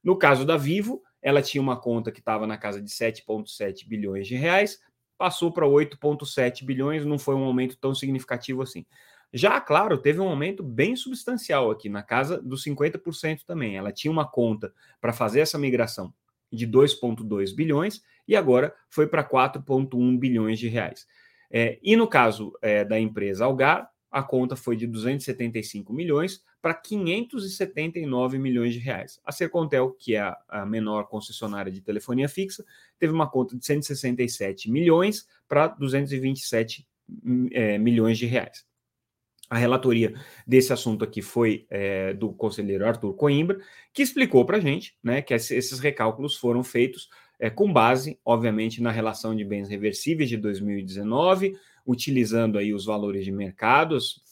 No 0.03 0.17
caso 0.17 0.45
da 0.45 0.57
Vivo, 0.57 1.03
ela 1.21 1.43
tinha 1.43 1.61
uma 1.61 1.79
conta 1.79 2.13
que 2.13 2.21
estava 2.21 2.47
na 2.47 2.57
casa 2.57 2.81
de 2.81 2.89
7,7 2.89 3.87
bilhões 3.87 4.29
de 4.29 4.37
reais, 4.37 4.79
passou 5.19 5.53
para 5.53 5.67
8,7 5.67 6.65
bilhões, 6.65 7.05
não 7.05 7.19
foi 7.19 7.35
um 7.35 7.45
aumento 7.45 7.77
tão 7.77 7.95
significativo 7.95 8.63
assim. 8.63 8.87
Já, 9.33 9.61
claro, 9.61 9.97
teve 9.97 10.21
um 10.21 10.29
aumento 10.29 10.63
bem 10.63 10.97
substancial 10.97 11.71
aqui, 11.71 11.89
na 11.89 12.03
casa 12.03 12.41
dos 12.41 12.65
50% 12.65 13.45
também. 13.47 13.77
Ela 13.77 13.93
tinha 13.93 14.11
uma 14.11 14.29
conta 14.29 14.73
para 15.01 15.13
fazer 15.13 15.41
essa 15.41 15.59
migração 15.59 16.13
de 16.53 16.67
2,2 16.67 17.55
bilhões 17.55 18.03
e 18.27 18.35
agora 18.35 18.75
foi 18.89 19.07
para 19.07 19.23
4,1 19.23 20.19
bilhões 20.19 20.59
de 20.59 20.69
reais. 20.69 21.07
É, 21.51 21.79
e 21.83 21.97
no 21.97 22.09
caso 22.09 22.53
é, 22.61 22.85
da 22.85 22.99
empresa 22.99 23.45
Algar, 23.45 23.89
a 24.11 24.23
conta 24.23 24.57
foi 24.57 24.77
de 24.77 24.87
275 24.87 25.93
milhões 25.93 26.43
para 26.61 26.75
579 26.75 28.39
milhões 28.39 28.75
de 28.75 28.81
reais. 28.81 29.21
A 29.25 29.33
Sercontel, 29.33 29.93
que 29.93 30.17
é 30.17 30.35
a, 30.49 30.67
menor 30.67 31.05
concessionária 31.05 31.71
de 31.71 31.81
telefonia 31.81 32.29
fixa, 32.29 32.65
teve 32.99 33.13
uma 33.13 33.31
conta 33.31 33.57
de 33.57 33.65
167 33.65 34.71
milhões 34.71 35.27
para 35.49 35.69
227 35.69 36.87
é, 37.53 37.79
milhões 37.79 38.19
de 38.19 38.27
reais. 38.27 38.65
A 39.51 39.59
relatoria 39.59 40.15
desse 40.47 40.73
assunto 40.73 41.05
aqui 41.05 41.21
foi 41.21 41.67
é, 41.69 42.15
do 42.15 42.33
conselheiro 42.33 42.87
Arthur 42.87 43.13
Coimbra, 43.15 43.59
que 43.93 44.01
explicou 44.01 44.45
para 44.45 44.59
a 44.59 44.61
gente 44.61 44.97
né, 45.03 45.21
que 45.21 45.35
esses 45.35 45.81
recálculos 45.81 46.37
foram 46.37 46.63
feitos 46.63 47.11
é, 47.37 47.51
com 47.51 47.73
base, 47.73 48.17
obviamente, 48.25 48.81
na 48.81 48.93
relação 48.93 49.35
de 49.35 49.45
bens 49.45 49.69
reversíveis 49.69 50.29
de 50.29 50.37
2019, 50.37 51.57
utilizando 51.85 52.59
aí 52.59 52.73
os 52.73 52.85
valores 52.85 53.25
de 53.25 53.33
mercados 53.33 54.23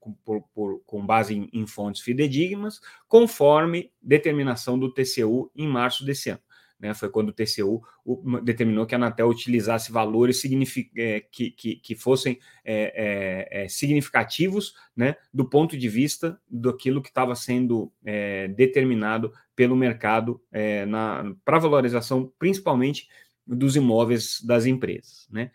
com, 0.00 0.14
por, 0.24 0.42
por, 0.54 0.80
com 0.86 1.04
base 1.04 1.34
em, 1.34 1.50
em 1.52 1.66
fontes 1.66 2.00
fidedignas, 2.00 2.80
conforme 3.06 3.92
determinação 4.00 4.78
do 4.78 4.90
TCU 4.90 5.50
em 5.54 5.68
março 5.68 6.02
desse 6.02 6.30
ano 6.30 6.40
né, 6.78 6.92
foi 6.94 7.08
quando 7.08 7.30
o 7.30 7.32
TCU 7.32 7.82
determinou 8.42 8.86
que 8.86 8.94
a 8.94 8.98
Anatel 8.98 9.28
utilizasse 9.28 9.90
valores 9.90 10.42
é, 10.96 11.20
que, 11.20 11.50
que, 11.50 11.76
que, 11.76 11.94
fossem 11.94 12.38
é, 12.64 13.48
é, 13.52 13.64
é, 13.64 13.68
significativos 13.68 14.74
né, 14.94 15.16
do 15.32 15.48
ponto 15.48 15.76
de 15.76 15.88
vista 15.88 16.38
daquilo 16.48 17.02
que 17.02 17.08
estava 17.08 17.34
sendo 17.34 17.92
é, 18.04 18.48
determinado 18.48 19.32
pelo 19.54 19.74
mercado 19.74 20.40
é, 20.52 20.86
para 21.44 21.58
valorização, 21.58 22.30
principalmente 22.38 23.08
dos 23.46 23.74
imóveis 23.74 24.40
das 24.42 24.66
empresas. 24.66 25.26
Né? 25.30 25.50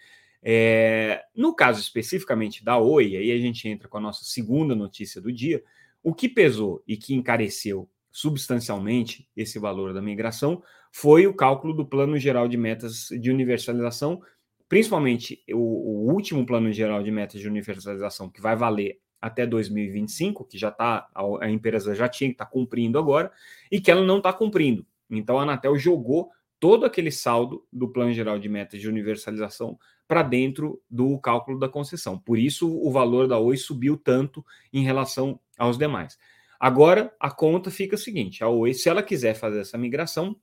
no 1.35 1.53
caso 1.53 1.79
especificamente 1.79 2.65
da 2.65 2.75
Oi, 2.75 3.15
aí 3.15 3.31
a 3.31 3.37
gente 3.37 3.69
entra 3.69 3.87
com 3.87 3.99
a 3.99 4.01
nossa 4.01 4.23
segunda 4.23 4.73
notícia 4.73 5.21
do 5.21 5.31
dia, 5.31 5.63
o 6.01 6.15
que 6.15 6.27
pesou 6.27 6.83
e 6.87 6.97
que 6.97 7.13
encareceu 7.13 7.87
substancialmente 8.11 9.27
esse 9.35 9.57
valor 9.57 9.93
da 9.93 10.01
migração 10.01 10.61
foi 10.91 11.25
o 11.25 11.33
cálculo 11.33 11.73
do 11.73 11.85
Plano 11.85 12.17
Geral 12.17 12.47
de 12.47 12.57
Metas 12.57 13.07
de 13.09 13.31
Universalização, 13.31 14.21
principalmente 14.67 15.41
o, 15.51 15.57
o 15.57 16.13
último 16.13 16.45
Plano 16.45 16.71
Geral 16.71 17.01
de 17.01 17.11
Metas 17.11 17.39
de 17.39 17.47
Universalização, 17.47 18.29
que 18.29 18.41
vai 18.41 18.55
valer 18.55 18.99
até 19.21 19.45
2025, 19.45 20.45
que 20.45 20.57
já 20.57 20.69
está, 20.69 21.07
a, 21.13 21.49
empresa 21.49 21.93
já 21.93 22.09
tinha 22.09 22.29
que 22.29 22.33
estar 22.33 22.45
tá 22.45 22.51
cumprindo 22.51 22.97
agora, 22.97 23.31
e 23.71 23.79
que 23.79 23.91
ela 23.91 24.03
não 24.03 24.17
está 24.17 24.33
cumprindo. 24.33 24.85
Então 25.09 25.37
a 25.39 25.43
Anatel 25.43 25.77
jogou 25.77 26.29
todo 26.59 26.85
aquele 26.85 27.11
saldo 27.11 27.65
do 27.71 27.87
Plano 27.87 28.11
Geral 28.11 28.37
de 28.37 28.49
Metas 28.49 28.81
de 28.81 28.89
Universalização 28.89 29.77
para 30.07 30.23
dentro 30.23 30.81
do 30.89 31.17
cálculo 31.19 31.57
da 31.57 31.69
concessão. 31.69 32.19
Por 32.19 32.37
isso 32.37 32.69
o 32.69 32.91
valor 32.91 33.27
da 33.27 33.37
Oi 33.37 33.55
subiu 33.57 33.95
tanto 33.95 34.43
em 34.73 34.83
relação 34.83 35.39
aos 35.57 35.77
demais. 35.77 36.17
Agora 36.59 37.13
a 37.19 37.31
conta 37.31 37.71
fica 37.71 37.95
o 37.95 37.97
seguinte: 37.97 38.43
a 38.43 38.49
Oi, 38.49 38.73
se 38.73 38.89
ela 38.89 39.01
quiser 39.01 39.35
fazer 39.35 39.61
essa 39.61 39.77
migração, 39.77 40.35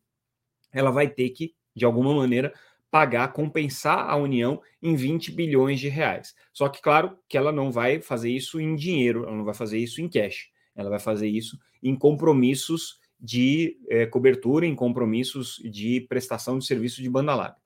ela 0.72 0.90
vai 0.90 1.08
ter 1.08 1.30
que, 1.30 1.54
de 1.74 1.84
alguma 1.84 2.14
maneira, 2.14 2.52
pagar, 2.90 3.32
compensar 3.32 4.08
a 4.08 4.16
União 4.16 4.60
em 4.82 4.94
20 4.94 5.32
bilhões 5.32 5.78
de 5.80 5.88
reais. 5.88 6.34
Só 6.52 6.68
que, 6.68 6.80
claro, 6.80 7.18
que 7.28 7.36
ela 7.36 7.52
não 7.52 7.70
vai 7.70 8.00
fazer 8.00 8.30
isso 8.30 8.60
em 8.60 8.74
dinheiro, 8.74 9.24
ela 9.24 9.36
não 9.36 9.44
vai 9.44 9.54
fazer 9.54 9.78
isso 9.78 10.00
em 10.00 10.08
cash, 10.08 10.48
ela 10.74 10.90
vai 10.90 10.98
fazer 10.98 11.28
isso 11.28 11.58
em 11.82 11.94
compromissos 11.94 12.98
de 13.20 13.78
é, 13.88 14.06
cobertura, 14.06 14.64
em 14.64 14.74
compromissos 14.74 15.60
de 15.64 16.00
prestação 16.08 16.58
de 16.58 16.66
serviço 16.66 17.02
de 17.02 17.10
banda 17.10 17.34
larga. 17.34 17.56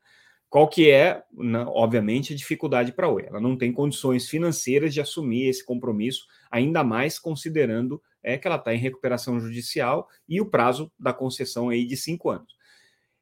Qual 0.49 0.69
que 0.69 0.91
é, 0.91 1.23
na, 1.33 1.69
obviamente, 1.71 2.33
a 2.33 2.37
dificuldade 2.37 2.93
para 2.93 3.07
a 3.07 3.11
Oi? 3.11 3.25
Ela 3.27 3.41
não 3.41 3.57
tem 3.57 3.73
condições 3.73 4.29
financeiras 4.29 4.93
de 4.93 5.01
assumir 5.01 5.49
esse 5.49 5.65
compromisso, 5.65 6.27
ainda 6.51 6.85
mais 6.85 7.19
considerando 7.19 8.03
é, 8.23 8.37
que 8.37 8.47
ela 8.47 8.57
está 8.57 8.75
em 8.75 8.79
recuperação 8.79 9.41
judicial 9.41 10.09
e 10.29 10.41
o 10.41 10.47
prazo 10.47 10.93
da 10.99 11.13
concessão 11.13 11.71
aí 11.71 11.87
de 11.87 11.97
cinco 11.97 12.29
anos 12.29 12.55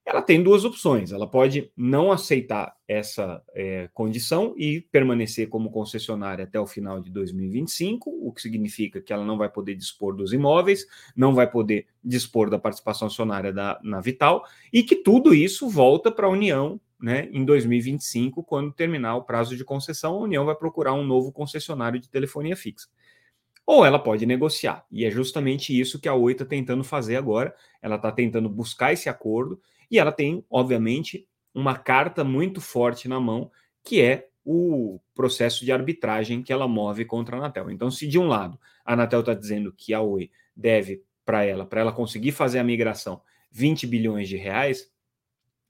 ela 0.05 0.23
tem 0.23 0.43
duas 0.43 0.65
opções. 0.65 1.13
Ela 1.13 1.27
pode 1.27 1.71
não 1.77 2.11
aceitar 2.11 2.75
essa 2.89 3.43
é, 3.55 3.89
condição 3.93 4.55
e 4.57 4.81
permanecer 4.81 5.49
como 5.49 5.71
concessionária 5.71 6.45
até 6.45 6.59
o 6.59 6.67
final 6.67 7.01
de 7.01 7.11
2025, 7.11 8.11
o 8.11 8.33
que 8.33 8.43
significa 8.43 9.01
que 9.01 9.13
ela 9.13 9.25
não 9.25 9.39
vai 9.39 9.49
poder 9.49 9.75
dispor 9.75 10.17
dos 10.17 10.33
imóveis, 10.33 10.87
não 11.15 11.35
vai 11.35 11.49
poder 11.49 11.87
dispor 12.03 12.51
da 12.51 12.59
participação 12.59 13.07
acionária 13.07 13.53
da, 13.53 13.79
na 13.83 14.01
Vital, 14.01 14.45
e 14.73 14.83
que 14.83 14.97
tudo 14.97 15.35
isso 15.35 15.69
volta 15.69 16.11
para 16.11 16.27
a 16.27 16.31
União 16.31 16.81
né, 17.01 17.29
em 17.33 17.45
2025, 17.45 18.43
quando 18.43 18.73
terminar 18.73 19.17
o 19.17 19.23
prazo 19.23 19.57
de 19.57 19.65
concessão, 19.65 20.15
a 20.15 20.21
União 20.21 20.45
vai 20.45 20.55
procurar 20.55 20.93
um 20.93 21.05
novo 21.05 21.33
concessionário 21.33 21.99
de 21.99 22.09
telefonia 22.09 22.57
fixa. 22.57 22.89
Ou 23.65 23.87
ela 23.87 23.99
pode 23.99 24.27
negociar, 24.27 24.85
e 24.91 25.05
é 25.05 25.11
justamente 25.11 25.79
isso 25.79 26.01
que 26.01 26.09
a 26.09 26.15
Oi 26.15 26.33
está 26.33 26.45
tentando 26.45 26.83
fazer 26.83 27.17
agora. 27.17 27.55
Ela 27.81 27.97
está 27.97 28.11
tentando 28.11 28.49
buscar 28.49 28.93
esse 28.93 29.09
acordo 29.09 29.61
e 29.91 29.99
ela 29.99 30.13
tem, 30.13 30.45
obviamente, 30.51 31.27
uma 31.55 31.77
carta 31.77 32.23
muito 32.23 32.61
forte 32.61 33.09
na 33.09 33.19
mão, 33.19 33.51
que 33.83 34.01
é 34.01 34.29
o 34.45 35.01
processo 35.15 35.65
de 35.65 35.73
arbitragem 35.73 36.43
que 36.43 36.53
ela 36.53 36.69
move 36.69 37.05
contra 37.05 37.37
a 37.37 37.39
Anatel. 37.39 37.71
Então, 37.71 37.91
se 37.91 38.07
de 38.07 38.19
um 38.19 38.27
lado 38.27 38.59
a 38.85 38.95
Anatel 38.95 39.21
está 39.21 39.35
dizendo 39.35 39.73
que 39.73 39.93
a 39.93 40.01
Oi 40.01 40.31
deve 40.57 41.03
para 41.25 41.45
ela, 41.45 41.67
para 41.67 41.81
ela 41.81 41.93
conseguir 41.93 42.33
fazer 42.33 42.59
a 42.59 42.65
migração, 42.65 43.21
20 43.51 43.87
bilhões 43.87 44.29
de 44.29 44.37
reais, 44.37 44.91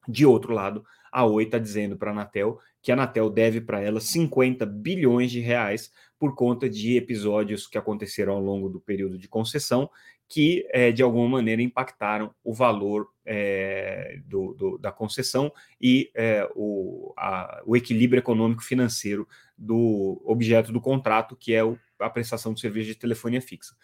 de 0.08 0.24
outro 0.24 0.52
lado, 0.52 0.84
a 1.10 1.24
Oi 1.24 1.44
está 1.44 1.58
dizendo 1.58 1.96
para 1.96 2.10
a 2.10 2.12
Anatel 2.12 2.58
que 2.82 2.90
a 2.90 2.94
Anatel 2.94 3.28
deve 3.28 3.60
para 3.60 3.80
ela 3.80 4.00
50 4.00 4.64
bilhões 4.64 5.30
de 5.30 5.40
reais 5.40 5.92
por 6.18 6.34
conta 6.34 6.68
de 6.68 6.96
episódios 6.96 7.66
que 7.66 7.76
aconteceram 7.76 8.32
ao 8.32 8.40
longo 8.40 8.68
do 8.68 8.80
período 8.80 9.18
de 9.18 9.28
concessão 9.28 9.90
que, 10.30 10.64
é, 10.70 10.92
de 10.92 11.02
alguma 11.02 11.28
maneira, 11.28 11.60
impactaram 11.60 12.32
o 12.44 12.54
valor 12.54 13.08
é, 13.26 14.20
do, 14.25 14.54
do, 14.54 14.78
da 14.78 14.92
concessão 14.92 15.52
e 15.80 16.08
é, 16.14 16.49
o, 16.54 17.12
a, 17.18 17.60
o 17.66 17.76
equilíbrio 17.76 18.20
econômico 18.20 18.62
financeiro 18.62 19.26
do 19.58 20.22
objeto 20.25 20.70
do 20.70 20.80
contrato, 20.80 21.34
que 21.34 21.52
é 21.52 21.64
o, 21.64 21.76
a 21.99 22.08
prestação 22.08 22.54
de 22.54 22.60
serviço 22.60 22.87
de 22.87 22.94
telefonia 22.94 23.42
fixa. 23.42 23.75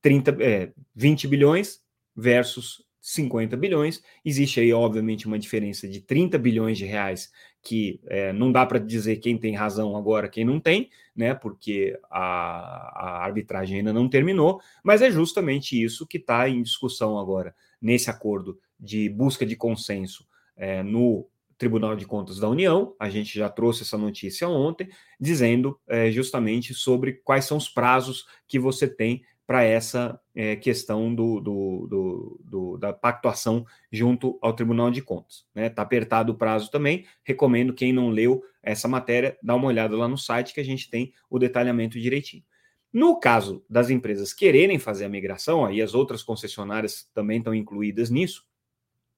30, 0.00 0.36
20 0.94 1.26
bilhões 1.26 1.80
versus 2.14 2.86
50 3.00 3.56
bilhões. 3.56 4.00
Existe 4.24 4.60
aí, 4.60 4.72
obviamente, 4.72 5.26
uma 5.26 5.40
diferença 5.40 5.88
de 5.88 6.00
30 6.00 6.38
bilhões 6.38 6.78
de 6.78 6.84
reais 6.84 7.32
que 7.66 8.00
é, 8.06 8.32
não 8.32 8.52
dá 8.52 8.64
para 8.64 8.78
dizer 8.78 9.16
quem 9.16 9.36
tem 9.36 9.52
razão 9.52 9.96
agora, 9.96 10.28
quem 10.28 10.44
não 10.44 10.60
tem, 10.60 10.88
né? 11.16 11.34
Porque 11.34 11.98
a, 12.08 12.20
a 12.94 13.24
arbitragem 13.24 13.78
ainda 13.78 13.92
não 13.92 14.08
terminou, 14.08 14.60
mas 14.84 15.02
é 15.02 15.10
justamente 15.10 15.82
isso 15.82 16.06
que 16.06 16.16
está 16.16 16.48
em 16.48 16.62
discussão 16.62 17.18
agora 17.18 17.52
nesse 17.82 18.08
acordo 18.08 18.56
de 18.78 19.08
busca 19.08 19.44
de 19.44 19.56
consenso 19.56 20.24
é, 20.56 20.80
no 20.84 21.26
Tribunal 21.58 21.96
de 21.96 22.06
Contas 22.06 22.38
da 22.38 22.48
União. 22.48 22.94
A 23.00 23.08
gente 23.08 23.36
já 23.36 23.48
trouxe 23.48 23.82
essa 23.82 23.98
notícia 23.98 24.48
ontem, 24.48 24.88
dizendo 25.18 25.76
é, 25.88 26.08
justamente 26.12 26.72
sobre 26.72 27.14
quais 27.14 27.46
são 27.46 27.56
os 27.56 27.68
prazos 27.68 28.26
que 28.46 28.60
você 28.60 28.86
tem 28.86 29.24
para 29.46 29.62
essa 29.62 30.20
é, 30.34 30.56
questão 30.56 31.14
do, 31.14 31.40
do, 31.40 31.86
do, 31.86 32.40
do, 32.44 32.78
da 32.78 32.92
pactuação 32.92 33.64
junto 33.92 34.38
ao 34.42 34.52
Tribunal 34.52 34.90
de 34.90 35.00
Contas. 35.00 35.46
Está 35.48 35.60
né? 35.60 35.68
Tá 35.68 35.82
apertado 35.82 36.32
o 36.32 36.34
prazo 36.36 36.70
também. 36.70 37.06
Recomendo 37.22 37.72
quem 37.72 37.92
não 37.92 38.08
leu 38.08 38.42
essa 38.62 38.88
matéria, 38.88 39.38
dá 39.40 39.54
uma 39.54 39.68
olhada 39.68 39.96
lá 39.96 40.08
no 40.08 40.18
site 40.18 40.52
que 40.52 40.60
a 40.60 40.64
gente 40.64 40.90
tem 40.90 41.12
o 41.30 41.38
detalhamento 41.38 42.00
direitinho. 42.00 42.42
No 42.92 43.20
caso 43.20 43.64
das 43.70 43.90
empresas 43.90 44.32
quererem 44.32 44.78
fazer 44.78 45.04
a 45.04 45.08
migração, 45.08 45.64
aí 45.64 45.80
as 45.80 45.94
outras 45.94 46.22
concessionárias 46.22 47.08
também 47.14 47.38
estão 47.38 47.54
incluídas 47.54 48.10
nisso, 48.10 48.44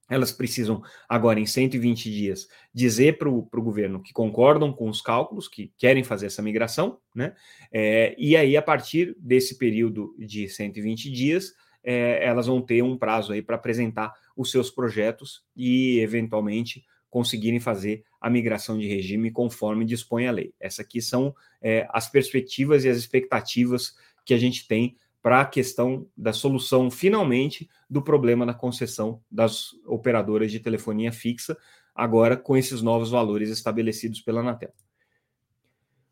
elas 0.08 0.32
precisam, 0.32 0.82
agora 1.08 1.38
em 1.38 1.46
120 1.46 2.10
dias, 2.10 2.48
dizer 2.72 3.18
para 3.18 3.28
o 3.28 3.42
governo 3.52 4.02
que 4.02 4.12
concordam 4.12 4.72
com 4.72 4.88
os 4.88 5.02
cálculos, 5.02 5.48
que 5.48 5.72
querem 5.76 6.02
fazer 6.02 6.26
essa 6.26 6.42
migração, 6.42 6.98
né? 7.14 7.34
É, 7.70 8.14
e 8.18 8.36
aí, 8.36 8.56
a 8.56 8.62
partir 8.62 9.14
desse 9.18 9.58
período 9.58 10.14
de 10.18 10.48
120 10.48 11.10
dias, 11.10 11.52
é, 11.84 12.24
elas 12.24 12.46
vão 12.46 12.60
ter 12.60 12.82
um 12.82 12.96
prazo 12.96 13.32
aí 13.32 13.42
para 13.42 13.56
apresentar 13.56 14.12
os 14.36 14.50
seus 14.50 14.70
projetos 14.70 15.42
e, 15.54 15.98
eventualmente, 16.00 16.84
conseguirem 17.10 17.60
fazer 17.60 18.04
a 18.20 18.28
migração 18.28 18.78
de 18.78 18.86
regime 18.86 19.30
conforme 19.30 19.84
dispõe 19.84 20.26
a 20.26 20.32
lei. 20.32 20.52
Essas 20.60 20.80
aqui 20.80 21.00
são 21.00 21.34
é, 21.62 21.86
as 21.90 22.08
perspectivas 22.10 22.84
e 22.84 22.88
as 22.88 22.96
expectativas 22.96 23.94
que 24.24 24.34
a 24.34 24.38
gente 24.38 24.66
tem 24.68 24.96
para 25.28 25.42
a 25.42 25.44
questão 25.44 26.06
da 26.16 26.32
solução, 26.32 26.90
finalmente, 26.90 27.68
do 27.90 28.00
problema 28.00 28.46
da 28.46 28.54
concessão 28.54 29.20
das 29.30 29.74
operadoras 29.84 30.50
de 30.50 30.58
telefonia 30.58 31.12
fixa, 31.12 31.54
agora 31.94 32.34
com 32.34 32.56
esses 32.56 32.80
novos 32.80 33.10
valores 33.10 33.50
estabelecidos 33.50 34.22
pela 34.22 34.40
Anatel. 34.40 34.72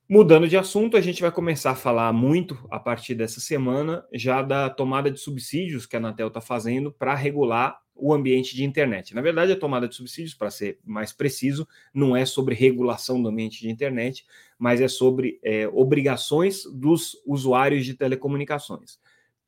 Mudando 0.06 0.46
de 0.46 0.58
assunto, 0.58 0.98
a 0.98 1.00
gente 1.00 1.22
vai 1.22 1.32
começar 1.32 1.70
a 1.70 1.74
falar 1.74 2.12
muito 2.12 2.62
a 2.70 2.78
partir 2.78 3.14
dessa 3.14 3.40
semana 3.40 4.04
já 4.12 4.42
da 4.42 4.68
tomada 4.68 5.10
de 5.10 5.18
subsídios 5.18 5.86
que 5.86 5.96
a 5.96 5.98
Anatel 5.98 6.28
está 6.28 6.42
fazendo 6.42 6.92
para 6.92 7.14
regular 7.14 7.80
o 7.94 8.12
ambiente 8.12 8.54
de 8.54 8.64
internet. 8.64 9.14
Na 9.14 9.22
verdade, 9.22 9.52
a 9.52 9.58
tomada 9.58 9.88
de 9.88 9.94
subsídios, 9.94 10.34
para 10.34 10.50
ser 10.50 10.78
mais 10.84 11.12
preciso, 11.12 11.66
não 11.94 12.14
é 12.14 12.26
sobre 12.26 12.54
regulação 12.54 13.22
do 13.22 13.30
ambiente 13.30 13.60
de 13.60 13.70
internet, 13.70 14.26
mas 14.58 14.82
é 14.82 14.88
sobre 14.88 15.40
é, 15.42 15.66
obrigações 15.68 16.64
dos 16.66 17.16
usuários 17.26 17.86
de 17.86 17.94
telecomunicações. 17.94 18.98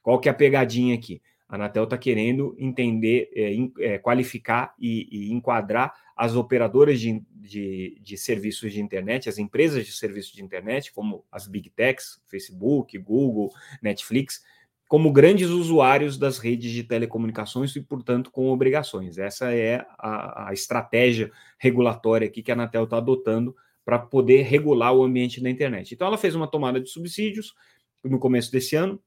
Qual 0.09 0.19
que 0.19 0.27
é 0.27 0.33
a 0.33 0.35
pegadinha 0.35 0.95
aqui? 0.95 1.21
A 1.47 1.57
Anatel 1.57 1.85
está 1.85 1.99
querendo 1.99 2.57
entender, 2.59 3.29
é, 3.37 3.55
é, 3.79 3.99
qualificar 3.99 4.75
e, 4.79 5.07
e, 5.13 5.33
enquadrar 5.35 5.93
as 6.17 6.35
operadoras 6.35 6.99
de, 6.99 7.23
de, 7.31 8.01
de, 8.01 8.17
serviços 8.17 8.73
de 8.73 8.81
internet, 8.81 9.29
as 9.29 9.37
empresas 9.37 9.85
de 9.85 9.93
serviços 9.93 10.33
de 10.33 10.43
internet, 10.43 10.95
como 10.95 11.27
as 11.31 11.47
Big 11.47 11.69
Techs, 11.69 12.23
Facebook, 12.25 12.97
Google, 12.97 13.51
Netflix, 13.83 14.43
como 14.89 15.13
grandes 15.13 15.51
usuários 15.51 16.17
das 16.17 16.39
redes 16.39 16.73
de 16.73 16.85
telecomunicações 16.85 17.77
e, 17.77 17.83
portanto, 17.83 18.31
com 18.31 18.49
obrigações. 18.49 19.19
Essa 19.19 19.53
é 19.53 19.85
a, 19.99 20.49
a 20.49 20.53
estratégia 20.55 21.31
regulatória 21.59 22.29
aqui 22.29 22.43
que 22.43 22.51
a 22.51 22.55
Anatel 22.55 22.85
está 22.85 22.97
adotando 22.97 23.55
para 23.85 23.99
poder 23.99 24.41
regular 24.45 24.95
o 24.95 25.05
ambiente 25.05 25.39
da 25.39 25.51
internet. 25.51 25.93
Então, 25.93 26.07
ela 26.07 26.17
fez 26.17 26.35
uma 26.35 26.51
tomada 26.51 26.81
de 26.81 26.89
subsídios 26.89 27.55
no 28.03 28.19
começo 28.19 28.51
desse 28.51 28.75
ano. 28.75 28.99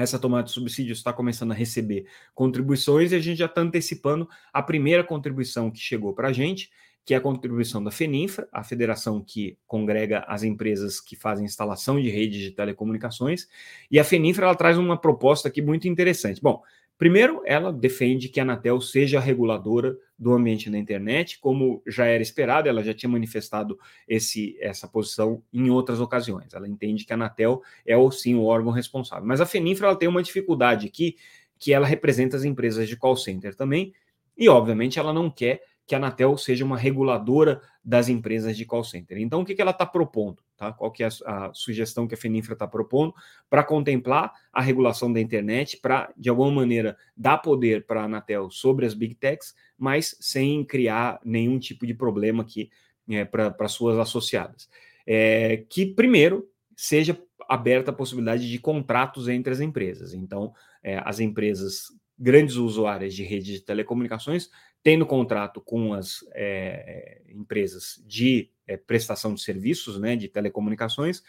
Essa 0.00 0.18
tomada 0.18 0.44
de 0.44 0.50
subsídios 0.50 0.98
está 0.98 1.12
começando 1.12 1.52
a 1.52 1.54
receber 1.54 2.06
contribuições 2.34 3.12
e 3.12 3.14
a 3.14 3.20
gente 3.20 3.38
já 3.38 3.46
está 3.46 3.60
antecipando 3.60 4.28
a 4.52 4.62
primeira 4.62 5.04
contribuição 5.04 5.70
que 5.70 5.78
chegou 5.78 6.14
para 6.14 6.28
a 6.28 6.32
gente, 6.32 6.70
que 7.04 7.14
é 7.14 7.16
a 7.16 7.20
contribuição 7.20 7.82
da 7.82 7.90
FENINFRA, 7.90 8.48
a 8.52 8.62
federação 8.62 9.22
que 9.22 9.58
congrega 9.66 10.24
as 10.28 10.42
empresas 10.42 11.00
que 11.00 11.16
fazem 11.16 11.44
instalação 11.44 12.00
de 12.00 12.08
redes 12.08 12.40
de 12.40 12.50
telecomunicações. 12.50 13.46
E 13.90 13.98
a 13.98 14.04
FENINFRA 14.04 14.46
ela 14.46 14.54
traz 14.54 14.78
uma 14.78 14.96
proposta 14.96 15.48
aqui 15.48 15.60
muito 15.60 15.88
interessante. 15.88 16.40
Bom, 16.40 16.62
primeiro, 17.00 17.40
ela 17.46 17.72
defende 17.72 18.28
que 18.28 18.38
a 18.38 18.42
Anatel 18.42 18.78
seja 18.78 19.16
a 19.16 19.22
reguladora 19.22 19.96
do 20.18 20.34
ambiente 20.34 20.68
da 20.68 20.76
internet, 20.76 21.38
como 21.40 21.82
já 21.86 22.04
era 22.04 22.22
esperado, 22.22 22.68
ela 22.68 22.84
já 22.84 22.92
tinha 22.92 23.08
manifestado 23.08 23.78
esse, 24.06 24.54
essa 24.60 24.86
posição 24.86 25.42
em 25.50 25.70
outras 25.70 25.98
ocasiões. 25.98 26.52
Ela 26.52 26.68
entende 26.68 27.06
que 27.06 27.12
a 27.14 27.16
Anatel 27.16 27.62
é, 27.86 27.96
ou 27.96 28.12
sim, 28.12 28.34
o 28.34 28.44
órgão 28.44 28.70
responsável. 28.70 29.26
Mas 29.26 29.40
a 29.40 29.46
FENINFRA 29.46 29.86
ela 29.86 29.96
tem 29.96 30.10
uma 30.10 30.22
dificuldade 30.22 30.86
aqui, 30.86 31.16
que 31.58 31.72
ela 31.72 31.86
representa 31.86 32.36
as 32.36 32.44
empresas 32.44 32.86
de 32.86 32.98
call 32.98 33.16
center 33.16 33.54
também, 33.54 33.94
e, 34.36 34.46
obviamente, 34.50 34.98
ela 34.98 35.10
não 35.10 35.30
quer 35.30 35.62
que 35.90 35.94
a 35.96 35.98
Anatel 35.98 36.38
seja 36.38 36.64
uma 36.64 36.78
reguladora 36.78 37.60
das 37.84 38.08
empresas 38.08 38.56
de 38.56 38.64
call 38.64 38.84
center. 38.84 39.18
Então, 39.18 39.40
o 39.40 39.44
que, 39.44 39.60
ela 39.60 39.72
está 39.72 39.84
propondo? 39.84 40.40
Tá? 40.56 40.72
Qual 40.72 40.92
que 40.92 41.02
é 41.02 41.08
a, 41.26 41.50
sugestão 41.52 42.06
que 42.06 42.14
a 42.14 42.16
FENINFRA 42.16 42.52
está 42.52 42.64
propondo 42.64 43.12
para 43.48 43.64
contemplar 43.64 44.32
a 44.52 44.62
regulação 44.62 45.12
da 45.12 45.20
internet, 45.20 45.78
para, 45.78 46.08
de 46.16 46.28
alguma 46.28 46.48
maneira, 46.52 46.96
dar 47.16 47.38
poder 47.38 47.86
para 47.86 48.02
a 48.02 48.04
Anatel 48.04 48.52
sobre 48.52 48.86
as 48.86 48.94
big 48.94 49.16
techs, 49.16 49.52
mas 49.76 50.16
sem 50.20 50.64
criar 50.64 51.18
nenhum 51.24 51.58
tipo 51.58 51.84
de 51.84 51.92
problema 51.92 52.44
aqui 52.44 52.70
é, 53.08 53.24
para 53.24 53.66
suas 53.66 53.98
associadas. 53.98 54.68
É, 55.04 55.64
que, 55.68 55.86
primeiro, 55.86 56.48
seja 56.76 57.20
aberta 57.48 57.90
a 57.90 57.94
possibilidade 57.94 58.48
de 58.48 58.58
contratos 58.60 59.26
entre 59.26 59.52
as 59.52 59.58
empresas. 59.58 60.14
Então, 60.14 60.54
é, 60.84 61.02
as 61.04 61.18
empresas 61.18 61.86
grandes 62.16 62.56
usuárias 62.56 63.14
de 63.14 63.24
rede 63.24 63.54
de 63.54 63.60
telecomunicações 63.60 64.50
tendo 64.82 65.06
contrato 65.06 65.60
com 65.60 65.92
as 65.92 66.24
é, 66.32 67.22
empresas 67.28 68.02
de 68.06 68.50
é, 68.66 68.76
prestação 68.76 69.34
de 69.34 69.42
serviços, 69.42 69.98
né, 70.00 70.16
de 70.16 70.28
telecomunicações, 70.28 71.22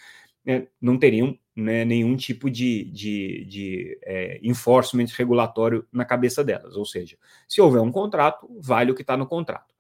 é, 0.46 0.68
não 0.82 0.98
teriam 0.98 1.38
né, 1.56 1.86
nenhum 1.86 2.16
tipo 2.16 2.50
de, 2.50 2.86
de, 2.86 3.46
de 3.46 4.00
é, 4.04 4.40
enforcement 4.42 5.08
regulatório 5.16 5.86
na 5.92 6.06
cabeça 6.06 6.44
delas. 6.44 6.76
Ou 6.76 6.86
seja, 6.86 7.18
se 7.48 7.62
houver 7.62 7.82
um 7.82 7.92
contrato, 7.92 8.48
vale 8.60 8.92
o 8.92 8.96
que 8.96 9.02
está 9.02 9.18
no 9.18 9.28
contrato. 9.28 9.76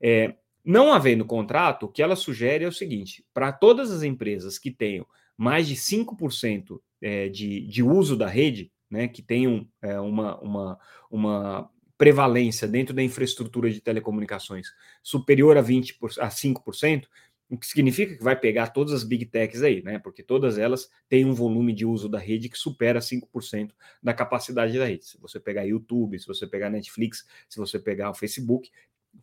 É, 0.00 0.34
não 0.64 0.92
havendo 0.92 1.24
contrato, 1.24 1.84
o 1.84 1.88
que 1.88 2.02
ela 2.02 2.16
sugere 2.16 2.64
é 2.64 2.68
o 2.68 2.72
seguinte: 2.72 3.24
para 3.34 3.52
todas 3.52 3.90
as 3.90 4.02
empresas 4.02 4.58
que 4.58 4.70
tenham 4.70 5.06
mais 5.36 5.66
de 5.66 5.74
5% 5.74 6.80
é, 7.02 7.28
de, 7.28 7.66
de 7.66 7.82
uso 7.82 8.16
da 8.16 8.28
rede, 8.28 8.70
né, 8.90 9.08
que 9.08 9.20
tenham 9.20 9.66
é, 9.82 9.98
uma, 9.98 10.38
uma, 10.40 10.78
uma 11.10 11.70
prevalência 12.04 12.68
dentro 12.68 12.94
da 12.94 13.02
infraestrutura 13.02 13.70
de 13.70 13.80
telecomunicações 13.80 14.68
superior 15.02 15.56
a 15.56 15.62
20 15.62 15.98
a 16.20 16.28
5%, 16.28 17.06
o 17.48 17.56
que 17.56 17.66
significa 17.66 18.14
que 18.14 18.22
vai 18.22 18.38
pegar 18.38 18.66
todas 18.66 18.92
as 18.92 19.04
big 19.04 19.24
techs 19.24 19.62
aí, 19.62 19.82
né? 19.82 19.98
Porque 19.98 20.22
todas 20.22 20.58
elas 20.58 20.90
têm 21.08 21.24
um 21.24 21.32
volume 21.32 21.72
de 21.72 21.86
uso 21.86 22.06
da 22.06 22.18
rede 22.18 22.50
que 22.50 22.58
supera 22.58 23.00
5% 23.00 23.70
da 24.02 24.12
capacidade 24.12 24.78
da 24.78 24.84
rede. 24.84 25.06
Se 25.06 25.18
você 25.18 25.40
pegar 25.40 25.64
YouTube, 25.64 26.18
se 26.18 26.26
você 26.26 26.46
pegar 26.46 26.68
Netflix, 26.68 27.26
se 27.48 27.56
você 27.56 27.78
pegar 27.78 28.10
o 28.10 28.14
Facebook, 28.14 28.70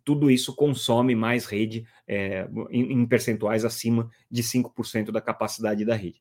tudo 0.04 0.32
isso 0.32 0.56
consome 0.56 1.14
mais 1.14 1.46
rede 1.46 1.86
é, 2.08 2.50
em, 2.72 2.94
em 2.94 3.06
percentuais 3.06 3.64
acima 3.64 4.10
de 4.28 4.42
5% 4.42 5.12
da 5.12 5.22
capacidade 5.22 5.86
da 5.86 5.94
rede 5.94 6.20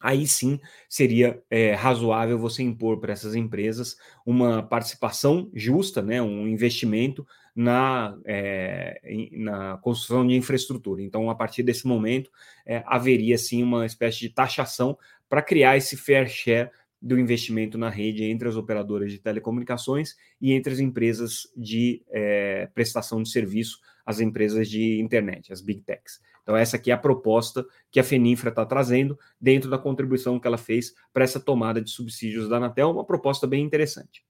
aí 0.00 0.26
sim 0.26 0.58
seria 0.88 1.42
é, 1.50 1.74
razoável 1.74 2.38
você 2.38 2.62
impor 2.62 2.98
para 2.98 3.12
essas 3.12 3.34
empresas 3.34 3.96
uma 4.24 4.62
participação 4.62 5.50
justa, 5.54 6.00
né, 6.00 6.22
um 6.22 6.46
investimento 6.48 7.26
na, 7.54 8.16
é, 8.24 9.00
na 9.32 9.76
construção 9.78 10.26
de 10.26 10.34
infraestrutura. 10.34 11.02
Então, 11.02 11.28
a 11.28 11.34
partir 11.34 11.62
desse 11.62 11.86
momento, 11.86 12.30
é, 12.64 12.82
haveria 12.86 13.36
sim 13.36 13.62
uma 13.62 13.84
espécie 13.84 14.20
de 14.20 14.30
taxação 14.30 14.96
para 15.28 15.42
criar 15.42 15.76
esse 15.76 15.96
fair 15.96 16.28
share 16.28 16.70
do 17.02 17.18
investimento 17.18 17.78
na 17.78 17.88
rede 17.88 18.24
entre 18.24 18.48
as 18.48 18.56
operadoras 18.56 19.10
de 19.10 19.18
telecomunicações 19.18 20.16
e 20.40 20.52
entre 20.52 20.72
as 20.72 20.80
empresas 20.80 21.50
de 21.56 22.02
prestação 22.74 23.22
de 23.22 23.30
serviço, 23.30 23.78
as 24.04 24.20
empresas 24.20 24.68
de 24.68 25.00
internet, 25.00 25.50
as 25.50 25.62
big 25.62 25.80
techs. 25.80 26.20
Então, 26.42 26.56
essa 26.56 26.76
aqui 26.76 26.90
é 26.90 26.94
a 26.94 26.98
proposta 26.98 27.64
que 27.90 28.00
a 28.00 28.04
Feninfra 28.04 28.50
está 28.50 28.64
trazendo 28.64 29.18
dentro 29.40 29.70
da 29.70 29.78
contribuição 29.78 30.38
que 30.38 30.46
ela 30.46 30.58
fez 30.58 30.94
para 31.12 31.24
essa 31.24 31.40
tomada 31.40 31.80
de 31.80 31.90
subsídios 31.90 32.48
da 32.48 32.56
Anatel, 32.56 32.90
uma 32.90 33.04
proposta 33.04 33.46
bem 33.46 33.64
interessante. 33.64 34.24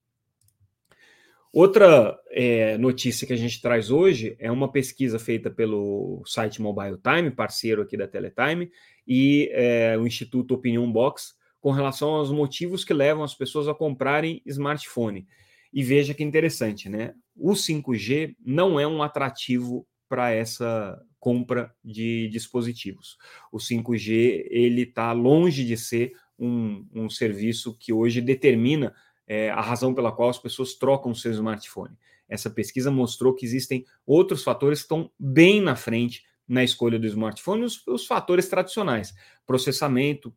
Outra 1.52 2.16
é, 2.30 2.78
notícia 2.78 3.26
que 3.26 3.32
a 3.32 3.36
gente 3.36 3.60
traz 3.60 3.90
hoje 3.90 4.36
é 4.38 4.52
uma 4.52 4.70
pesquisa 4.70 5.18
feita 5.18 5.50
pelo 5.50 6.22
site 6.24 6.62
Mobile 6.62 6.96
Time, 7.02 7.30
parceiro 7.30 7.82
aqui 7.82 7.96
da 7.96 8.06
Teletime, 8.06 8.70
e 9.06 9.50
é, 9.52 9.98
o 9.98 10.06
Instituto 10.06 10.54
Opinion 10.54 10.90
Box, 10.92 11.34
com 11.60 11.72
relação 11.72 12.10
aos 12.10 12.30
motivos 12.30 12.84
que 12.84 12.94
levam 12.94 13.24
as 13.24 13.34
pessoas 13.34 13.66
a 13.66 13.74
comprarem 13.74 14.40
smartphone. 14.46 15.26
E 15.72 15.82
veja 15.82 16.14
que 16.14 16.22
interessante, 16.22 16.88
né? 16.88 17.14
O 17.36 17.52
5G 17.52 18.36
não 18.44 18.78
é 18.78 18.86
um 18.86 19.02
atrativo 19.02 19.86
para 20.08 20.30
essa 20.30 21.00
compra 21.20 21.72
de 21.84 22.28
dispositivos. 22.28 23.18
O 23.52 23.58
5G 23.58 24.46
ele 24.50 24.82
está 24.82 25.12
longe 25.12 25.64
de 25.64 25.76
ser 25.76 26.14
um, 26.38 26.86
um, 26.92 27.10
serviço 27.10 27.76
que 27.78 27.92
hoje 27.92 28.22
determina 28.22 28.94
é, 29.26 29.50
a 29.50 29.60
razão 29.60 29.94
pela 29.94 30.10
qual 30.10 30.30
as 30.30 30.38
pessoas 30.38 30.74
trocam 30.74 31.14
seu 31.14 31.30
smartphone. 31.32 31.94
Essa 32.26 32.48
pesquisa 32.48 32.90
mostrou 32.90 33.34
que 33.34 33.44
existem 33.44 33.84
outros 34.06 34.42
fatores 34.42 34.80
que 34.80 34.84
estão 34.84 35.10
bem 35.18 35.60
na 35.60 35.76
frente 35.76 36.24
na 36.48 36.64
escolha 36.64 36.98
do 36.98 37.06
smartphone, 37.06 37.62
os, 37.62 37.86
os 37.86 38.06
fatores 38.06 38.48
tradicionais: 38.48 39.14
processamento, 39.46 40.34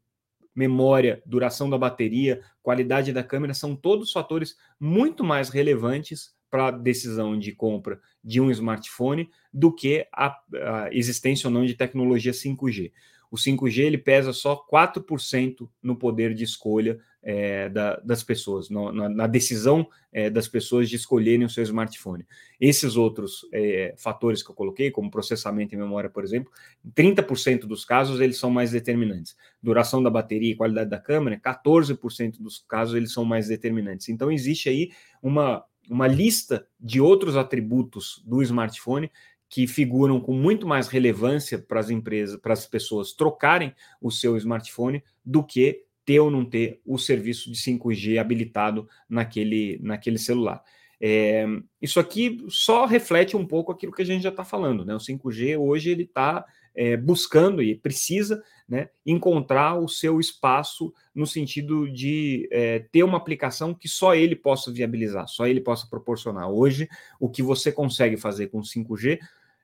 memória, 0.53 1.23
duração 1.25 1.69
da 1.69 1.77
bateria, 1.77 2.41
qualidade 2.61 3.13
da 3.13 3.23
câmera, 3.23 3.53
são 3.53 3.75
todos 3.75 4.11
fatores 4.11 4.55
muito 4.79 5.23
mais 5.23 5.49
relevantes 5.49 6.35
para 6.53 6.67
a 6.67 6.71
decisão 6.71 7.35
de 7.35 7.51
compra 7.51 7.99
de 8.23 8.39
um 8.39 8.51
smartphone 8.51 9.27
do 9.51 9.73
que 9.73 10.05
a, 10.13 10.27
a, 10.53 10.89
existência 10.91 11.47
ou 11.47 11.51
não 11.51 11.65
de 11.65 11.73
tecnologia 11.73 12.31
5G. 12.31 12.91
O 13.31 13.35
5G 13.35 13.79
ele 13.79 13.97
pesa 13.97 14.31
só 14.31 14.63
4% 14.71 15.67
no 15.81 15.95
poder 15.95 16.35
de 16.35 16.43
escolha 16.43 16.99
é, 17.23 17.69
da, 17.69 17.95
das 18.01 18.21
pessoas, 18.21 18.69
no, 18.69 18.91
na, 18.91 19.09
na, 19.09 19.25
decisão 19.25 19.87
é, 20.11 20.29
das 20.29 20.47
pessoas 20.47 20.87
de 20.87 20.95
escolherem 20.95 21.43
o 21.43 21.49
seu 21.49 21.63
smartphone. 21.63 22.23
Esses 22.61 22.95
outros 22.95 23.47
é, 23.51 23.95
fatores 23.97 24.43
que 24.43 24.51
eu 24.51 24.55
coloquei, 24.55 24.91
como 24.91 25.09
processamento 25.09 25.73
e 25.73 25.77
memória, 25.77 26.07
por 26.07 26.23
exemplo, 26.23 26.51
em 26.85 26.91
30% 26.91 27.61
dos 27.61 27.83
casos 27.83 28.21
eles 28.21 28.37
são 28.37 28.51
mais 28.51 28.69
determinantes. 28.69 29.35
Duração 29.59 30.03
da 30.03 30.11
bateria 30.11 30.51
e 30.51 30.55
qualidade 30.55 30.91
da 30.91 30.99
câmera, 30.99 31.39
14% 31.39 32.37
dos 32.39 32.59
casos 32.59 32.93
eles 32.93 33.11
são 33.11 33.25
mais 33.25 33.47
determinantes. 33.47 34.07
Então 34.09 34.31
existe 34.31 34.69
aí 34.69 34.91
uma, 35.19 35.65
uma 35.89 36.07
lista 36.07 36.67
de 36.79 37.01
outros 37.01 37.35
atributos 37.35 38.21
do 38.25 38.41
smartphone 38.41 39.11
que 39.49 39.67
figuram 39.67 40.19
com 40.19 40.33
muito 40.33 40.65
mais 40.65 40.87
relevância 40.87 41.59
para 41.59 41.79
as 41.79 41.89
empresas, 41.89 42.39
para 42.39 42.53
as 42.53 42.65
pessoas 42.65 43.13
trocarem 43.13 43.73
o 44.01 44.09
seu 44.09 44.35
smartphone 44.37 45.03
do 45.23 45.43
que 45.43 45.83
ter 46.05 46.19
ou 46.19 46.31
não 46.31 46.43
ter 46.43 46.81
o 46.85 46.97
serviço 46.97 47.51
de 47.51 47.57
5G 47.57 48.17
habilitado 48.17 48.87
naquele, 49.07 49.79
naquele 49.81 50.17
celular. 50.17 50.63
É, 50.99 51.45
isso 51.81 51.99
aqui 51.99 52.43
só 52.49 52.85
reflete 52.85 53.35
um 53.35 53.45
pouco 53.45 53.71
aquilo 53.71 53.91
que 53.91 54.01
a 54.01 54.05
gente 54.05 54.23
já 54.23 54.29
está 54.29 54.43
falando, 54.43 54.85
né? 54.85 54.95
O 54.95 54.99
5G 54.99 55.59
hoje 55.59 55.91
ele 55.91 56.03
está 56.03 56.45
é, 56.73 56.97
buscando 56.97 57.61
e 57.61 57.75
precisa 57.75 58.41
né, 58.67 58.89
encontrar 59.05 59.75
o 59.75 59.87
seu 59.87 60.19
espaço 60.19 60.93
no 61.13 61.27
sentido 61.27 61.89
de 61.91 62.47
é, 62.51 62.79
ter 62.91 63.03
uma 63.03 63.17
aplicação 63.17 63.73
que 63.73 63.87
só 63.87 64.15
ele 64.15 64.35
possa 64.35 64.71
viabilizar, 64.71 65.27
só 65.27 65.45
ele 65.45 65.61
possa 65.61 65.87
proporcionar. 65.87 66.49
Hoje, 66.49 66.87
o 67.19 67.29
que 67.29 67.43
você 67.43 67.71
consegue 67.71 68.17
fazer 68.17 68.47
com 68.47 68.61
5G 68.61 69.19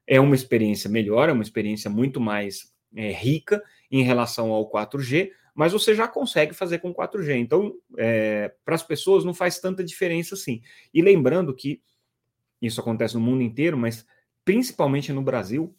é 0.06 0.20
uma 0.20 0.36
experiência 0.36 0.90
melhor, 0.90 1.30
é 1.30 1.32
uma 1.32 1.44
experiência 1.44 1.90
muito 1.90 2.20
mais 2.20 2.74
é, 2.96 3.12
rica 3.12 3.64
em 3.92 4.04
relação 4.04 4.52
ao 4.52 4.70
4G, 4.70 5.32
mas 5.54 5.74
você 5.74 5.94
já 5.94 6.08
consegue 6.08 6.54
fazer 6.54 6.80
com 6.80 6.94
4G. 6.94 7.38
Então, 7.38 7.76
é, 7.98 8.54
para 8.64 8.76
as 8.76 8.84
pessoas 8.84 9.24
não 9.24 9.34
faz 9.34 9.60
tanta 9.60 9.84
diferença 9.84 10.36
assim. 10.36 10.62
E 10.94 11.02
lembrando 11.02 11.54
que 11.54 11.82
isso 12.62 12.80
acontece 12.80 13.16
no 13.16 13.22
mundo 13.22 13.42
inteiro, 13.42 13.78
mas 13.78 14.06
principalmente 14.44 15.14
no 15.14 15.22
Brasil, 15.22 15.76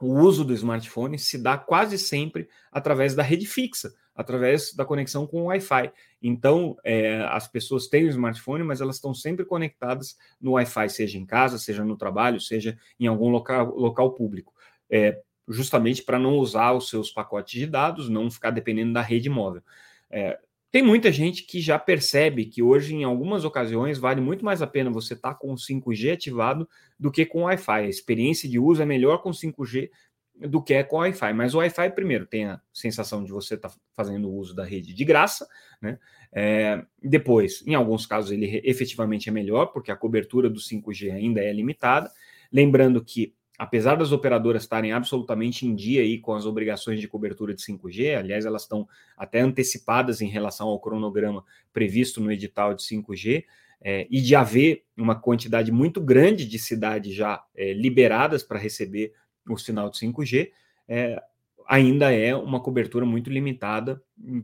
o 0.00 0.14
uso 0.20 0.44
do 0.44 0.52
smartphone 0.52 1.18
se 1.18 1.38
dá 1.38 1.56
quase 1.56 1.98
sempre 1.98 2.48
através 2.70 3.14
da 3.14 3.22
rede 3.22 3.46
fixa, 3.46 3.94
através 4.14 4.74
da 4.74 4.84
conexão 4.84 5.26
com 5.26 5.42
o 5.42 5.44
Wi-Fi. 5.46 5.92
Então, 6.22 6.76
é, 6.84 7.20
as 7.30 7.46
pessoas 7.48 7.86
têm 7.86 8.04
o 8.04 8.08
smartphone, 8.08 8.64
mas 8.64 8.80
elas 8.80 8.96
estão 8.96 9.14
sempre 9.14 9.44
conectadas 9.44 10.16
no 10.40 10.52
Wi-Fi, 10.52 10.88
seja 10.88 11.18
em 11.18 11.26
casa, 11.26 11.58
seja 11.58 11.84
no 11.84 11.96
trabalho, 11.96 12.40
seja 12.40 12.78
em 12.98 13.06
algum 13.06 13.28
local, 13.28 13.74
local 13.74 14.12
público. 14.12 14.52
É, 14.90 15.20
justamente 15.48 16.02
para 16.02 16.18
não 16.18 16.36
usar 16.36 16.72
os 16.72 16.88
seus 16.88 17.10
pacotes 17.10 17.58
de 17.58 17.66
dados, 17.66 18.08
não 18.08 18.30
ficar 18.30 18.50
dependendo 18.50 18.92
da 18.92 19.02
rede 19.02 19.28
móvel. 19.28 19.62
É, 20.10 20.38
tem 20.70 20.82
muita 20.82 21.10
gente 21.10 21.44
que 21.44 21.60
já 21.60 21.78
percebe 21.78 22.46
que 22.46 22.62
hoje, 22.62 22.94
em 22.94 23.04
algumas 23.04 23.44
ocasiões, 23.44 23.98
vale 23.98 24.20
muito 24.20 24.44
mais 24.44 24.60
a 24.60 24.66
pena 24.66 24.90
você 24.90 25.14
estar 25.14 25.32
tá 25.32 25.34
com 25.34 25.52
o 25.52 25.56
5G 25.56 26.12
ativado 26.12 26.68
do 26.98 27.10
que 27.10 27.24
com 27.24 27.42
Wi-Fi. 27.42 27.84
A 27.84 27.88
experiência 27.88 28.48
de 28.48 28.58
uso 28.58 28.82
é 28.82 28.86
melhor 28.86 29.22
com 29.22 29.30
5G 29.30 29.90
do 30.34 30.62
que 30.62 30.74
é 30.74 30.82
com 30.82 30.96
Wi-Fi. 30.96 31.32
Mas 31.32 31.54
o 31.54 31.58
Wi-Fi, 31.58 31.90
primeiro, 31.90 32.26
tem 32.26 32.46
a 32.46 32.60
sensação 32.72 33.24
de 33.24 33.32
você 33.32 33.54
estar 33.54 33.70
tá 33.70 33.74
fazendo 33.94 34.30
uso 34.30 34.54
da 34.54 34.64
rede 34.64 34.92
de 34.92 35.04
graça, 35.04 35.46
né? 35.80 35.98
É, 36.32 36.84
depois, 37.02 37.64
em 37.66 37.74
alguns 37.74 38.04
casos, 38.04 38.30
ele 38.30 38.60
efetivamente 38.64 39.28
é 39.28 39.32
melhor, 39.32 39.66
porque 39.66 39.90
a 39.90 39.96
cobertura 39.96 40.50
do 40.50 40.60
5G 40.60 41.12
ainda 41.12 41.40
é 41.40 41.52
limitada. 41.52 42.10
Lembrando 42.52 43.02
que 43.02 43.34
apesar 43.58 43.96
das 43.96 44.12
operadoras 44.12 44.62
estarem 44.62 44.92
absolutamente 44.92 45.66
em 45.66 45.74
dia 45.74 46.02
aí 46.02 46.18
com 46.18 46.34
as 46.34 46.46
obrigações 46.46 47.00
de 47.00 47.08
cobertura 47.08 47.54
de 47.54 47.62
5G, 47.62 48.16
aliás, 48.18 48.44
elas 48.44 48.62
estão 48.62 48.88
até 49.16 49.40
antecipadas 49.40 50.20
em 50.20 50.28
relação 50.28 50.68
ao 50.68 50.80
cronograma 50.80 51.44
previsto 51.72 52.20
no 52.20 52.30
edital 52.30 52.74
de 52.74 52.82
5G, 52.82 53.44
é, 53.80 54.06
e 54.10 54.20
de 54.20 54.34
haver 54.34 54.84
uma 54.96 55.14
quantidade 55.14 55.70
muito 55.70 56.00
grande 56.00 56.46
de 56.46 56.58
cidades 56.58 57.14
já 57.14 57.44
é, 57.54 57.72
liberadas 57.72 58.42
para 58.42 58.58
receber 58.58 59.12
o 59.48 59.56
sinal 59.56 59.90
de 59.90 59.98
5G, 59.98 60.50
é, 60.88 61.22
ainda 61.68 62.12
é 62.12 62.34
uma 62.34 62.60
cobertura 62.60 63.04
muito 63.04 63.30
limitada 63.30 64.02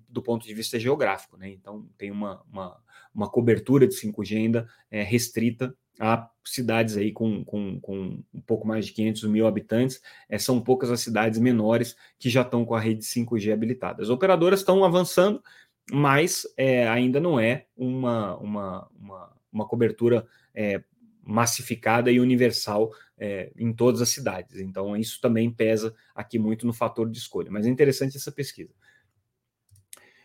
do 0.08 0.22
ponto 0.22 0.46
de 0.46 0.54
vista 0.54 0.78
geográfico. 0.78 1.36
Né? 1.36 1.50
Então, 1.50 1.88
tem 1.96 2.10
uma, 2.10 2.42
uma, 2.50 2.80
uma 3.14 3.30
cobertura 3.30 3.86
de 3.86 3.94
5G 3.94 4.36
ainda 4.36 4.68
é, 4.90 5.02
restrita 5.02 5.74
a 6.00 6.28
cidades 6.44 6.96
aí 6.96 7.12
com, 7.12 7.44
com, 7.44 7.78
com, 7.80 8.22
um 8.34 8.40
pouco 8.40 8.66
mais 8.66 8.86
de 8.86 8.92
500 8.92 9.24
mil 9.24 9.46
habitantes. 9.46 10.00
É, 10.28 10.38
são 10.38 10.60
poucas 10.60 10.90
as 10.90 11.00
cidades 11.00 11.38
menores 11.38 11.96
que 12.18 12.28
já 12.28 12.42
estão 12.42 12.64
com 12.64 12.74
a 12.74 12.80
rede 12.80 13.04
5G 13.04 13.52
habilitada. 13.52 14.02
As 14.02 14.08
operadoras 14.08 14.60
estão 14.60 14.84
avançando, 14.84 15.42
mas 15.90 16.46
é, 16.56 16.88
ainda 16.88 17.20
não 17.20 17.38
é 17.38 17.66
uma, 17.76 18.36
uma, 18.38 18.88
uma, 18.98 19.32
uma 19.52 19.68
cobertura 19.68 20.26
é, 20.54 20.82
massificada 21.24 22.10
e 22.10 22.18
universal 22.18 22.90
é, 23.16 23.52
em 23.56 23.72
todas 23.72 24.02
as 24.02 24.08
cidades. 24.08 24.58
Então, 24.58 24.96
isso 24.96 25.20
também 25.20 25.50
pesa 25.50 25.94
aqui 26.14 26.38
muito 26.38 26.66
no 26.66 26.72
fator 26.72 27.08
de 27.08 27.18
escolha. 27.18 27.50
Mas 27.50 27.66
é 27.66 27.68
interessante 27.68 28.16
essa 28.16 28.32
pesquisa. 28.32 28.72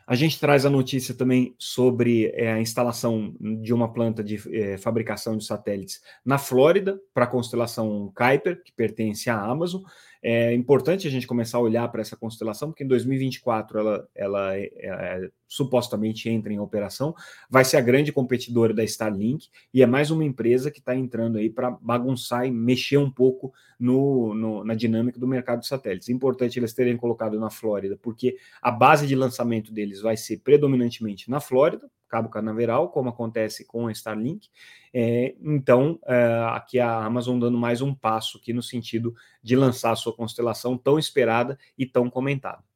A 0.07 0.15
gente 0.15 0.39
traz 0.39 0.65
a 0.65 0.69
notícia 0.69 1.13
também 1.13 1.53
sobre 1.59 2.31
é, 2.33 2.53
a 2.53 2.61
instalação 2.61 3.35
de 3.61 3.73
uma 3.73 3.91
planta 3.91 4.23
de 4.23 4.41
é, 4.55 4.77
fabricação 4.77 5.35
de 5.35 5.43
satélites 5.43 6.01
na 6.23 6.37
Flórida, 6.37 6.97
para 7.13 7.25
a 7.25 7.27
constelação 7.27 8.09
Kuiper, 8.15 8.63
que 8.63 8.71
pertence 8.71 9.29
à 9.29 9.37
Amazon. 9.37 9.81
É 10.21 10.53
importante 10.53 11.07
a 11.07 11.11
gente 11.11 11.27
começar 11.27 11.57
a 11.57 11.61
olhar 11.61 11.87
para 11.89 12.01
essa 12.01 12.15
constelação, 12.15 12.69
porque 12.69 12.83
em 12.83 12.87
2024 12.87 13.79
ela, 13.79 14.09
ela 14.15 14.57
é, 14.57 14.69
é, 14.81 15.29
supostamente 15.47 16.29
entra 16.29 16.51
em 16.51 16.59
operação, 16.59 17.15
vai 17.49 17.63
ser 17.63 17.77
a 17.77 17.81
grande 17.81 18.11
competidora 18.11 18.73
da 18.73 18.83
Starlink 18.83 19.47
e 19.73 19.81
é 19.81 19.85
mais 19.85 20.11
uma 20.11 20.23
empresa 20.23 20.71
que 20.71 20.79
está 20.79 20.95
entrando 20.95 21.37
aí 21.37 21.49
para 21.49 21.71
bagunçar 21.71 22.45
e 22.45 22.51
mexer 22.51 22.97
um 22.97 23.09
pouco 23.09 23.53
no, 23.79 24.33
no, 24.33 24.63
na 24.63 24.73
dinâmica 24.73 25.19
do 25.19 25.27
mercado 25.27 25.61
de 25.61 25.67
satélites. 25.67 26.09
É 26.09 26.11
importante 26.11 26.59
eles 26.59 26.73
terem 26.73 26.97
colocado 26.97 27.39
na 27.39 27.49
Flórida, 27.49 27.97
porque 28.01 28.37
a 28.61 28.71
base 28.71 29.07
de 29.07 29.15
lançamento 29.15 29.71
deles 29.71 30.01
vai 30.01 30.17
ser 30.17 30.39
predominantemente 30.39 31.29
na 31.29 31.39
Flórida, 31.39 31.89
Cabo 32.07 32.29
Canaveral, 32.29 32.89
como 32.89 33.09
acontece 33.09 33.65
com 33.65 33.87
a 33.87 33.91
Starlink. 33.91 34.49
É, 34.93 35.35
então, 35.41 35.99
é, 36.05 36.47
aqui 36.51 36.79
a 36.79 37.03
Amazon 37.05 37.39
dando 37.39 37.57
mais 37.57 37.81
um 37.81 37.93
passo 37.93 38.37
aqui 38.37 38.53
no 38.53 38.63
sentido 38.63 39.13
de 39.41 39.55
lançar 39.55 39.91
a 39.91 39.95
sua 39.95 40.13
constelação 40.13 40.77
tão 40.77 40.97
esperada 40.97 41.57
e 41.77 41.85
tão 41.85 42.09
comentada. 42.09 42.66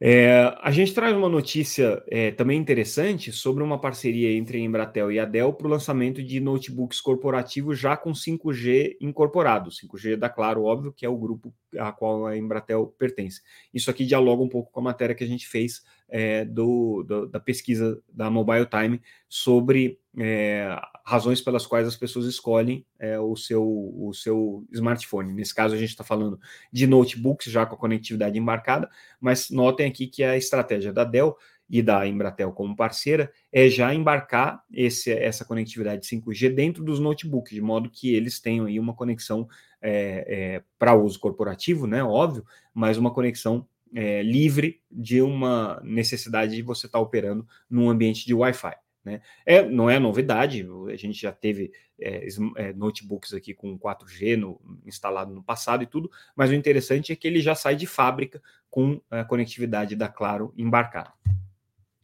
É, 0.00 0.56
a 0.62 0.70
gente 0.70 0.94
traz 0.94 1.16
uma 1.16 1.28
notícia 1.28 2.00
é, 2.06 2.30
também 2.30 2.56
interessante 2.56 3.32
sobre 3.32 3.64
uma 3.64 3.80
parceria 3.80 4.30
entre 4.30 4.58
a 4.58 4.60
Embratel 4.60 5.10
e 5.10 5.18
a 5.18 5.24
Dell 5.24 5.52
para 5.52 5.66
o 5.66 5.70
lançamento 5.70 6.22
de 6.22 6.38
notebooks 6.38 7.00
corporativos 7.00 7.76
já 7.78 7.96
com 7.96 8.12
5G 8.12 8.96
incorporado. 9.00 9.70
5G 9.70 10.16
da 10.16 10.28
Claro, 10.28 10.62
óbvio, 10.62 10.92
que 10.92 11.04
é 11.04 11.08
o 11.08 11.16
grupo 11.16 11.52
a 11.76 11.90
qual 11.90 12.26
a 12.26 12.36
Embratel 12.36 12.94
pertence. 12.96 13.42
Isso 13.74 13.90
aqui 13.90 14.06
dialoga 14.06 14.42
um 14.42 14.48
pouco 14.48 14.70
com 14.70 14.78
a 14.78 14.84
matéria 14.84 15.16
que 15.16 15.24
a 15.24 15.26
gente 15.28 15.48
fez 15.48 15.82
é, 16.08 16.44
do, 16.44 17.02
do, 17.02 17.26
da 17.26 17.40
pesquisa 17.40 18.00
da 18.08 18.30
Mobile 18.30 18.66
Time 18.66 19.02
sobre 19.28 19.98
é, 20.16 20.80
razões 21.08 21.40
pelas 21.40 21.66
quais 21.66 21.88
as 21.88 21.96
pessoas 21.96 22.26
escolhem 22.26 22.84
é, 22.98 23.18
o, 23.18 23.34
seu, 23.34 23.64
o 23.64 24.12
seu 24.12 24.66
smartphone. 24.70 25.32
Nesse 25.32 25.54
caso, 25.54 25.74
a 25.74 25.78
gente 25.78 25.88
está 25.88 26.04
falando 26.04 26.38
de 26.70 26.86
notebooks 26.86 27.50
já 27.50 27.64
com 27.64 27.74
a 27.74 27.78
conectividade 27.78 28.38
embarcada, 28.38 28.90
mas 29.18 29.48
notem 29.48 29.86
aqui 29.86 30.06
que 30.06 30.22
a 30.22 30.36
estratégia 30.36 30.92
da 30.92 31.04
Dell 31.04 31.34
e 31.68 31.80
da 31.80 32.06
Embratel 32.06 32.52
como 32.52 32.76
parceira 32.76 33.32
é 33.50 33.70
já 33.70 33.94
embarcar 33.94 34.62
esse, 34.70 35.10
essa 35.10 35.46
conectividade 35.46 36.06
5G 36.06 36.54
dentro 36.54 36.84
dos 36.84 37.00
notebooks, 37.00 37.54
de 37.54 37.62
modo 37.62 37.88
que 37.88 38.14
eles 38.14 38.38
tenham 38.38 38.66
aí 38.66 38.78
uma 38.78 38.94
conexão 38.94 39.48
é, 39.80 40.26
é, 40.28 40.62
para 40.78 40.94
uso 40.94 41.18
corporativo, 41.18 41.86
né? 41.86 42.04
Óbvio, 42.04 42.44
mas 42.74 42.98
uma 42.98 43.12
conexão 43.14 43.66
é, 43.94 44.22
livre 44.22 44.82
de 44.90 45.22
uma 45.22 45.80
necessidade 45.82 46.54
de 46.54 46.60
você 46.60 46.84
estar 46.84 46.98
tá 46.98 47.02
operando 47.02 47.46
num 47.70 47.88
ambiente 47.88 48.26
de 48.26 48.34
Wi-Fi. 48.34 48.76
Né? 49.08 49.20
É, 49.46 49.62
não 49.62 49.88
é 49.88 49.98
novidade, 49.98 50.66
a 50.92 50.96
gente 50.96 51.20
já 51.20 51.32
teve 51.32 51.72
é, 52.00 52.28
é 52.56 52.72
notebooks 52.72 53.32
aqui 53.32 53.54
com 53.54 53.78
4G 53.78 54.36
no, 54.36 54.60
instalado 54.86 55.32
no 55.32 55.42
passado 55.42 55.82
e 55.82 55.86
tudo, 55.86 56.10
mas 56.36 56.50
o 56.50 56.54
interessante 56.54 57.12
é 57.12 57.16
que 57.16 57.26
ele 57.26 57.40
já 57.40 57.54
sai 57.54 57.74
de 57.74 57.86
fábrica 57.86 58.42
com 58.70 59.00
a 59.10 59.24
conectividade 59.24 59.96
da 59.96 60.08
Claro 60.08 60.52
embarcada. 60.56 61.12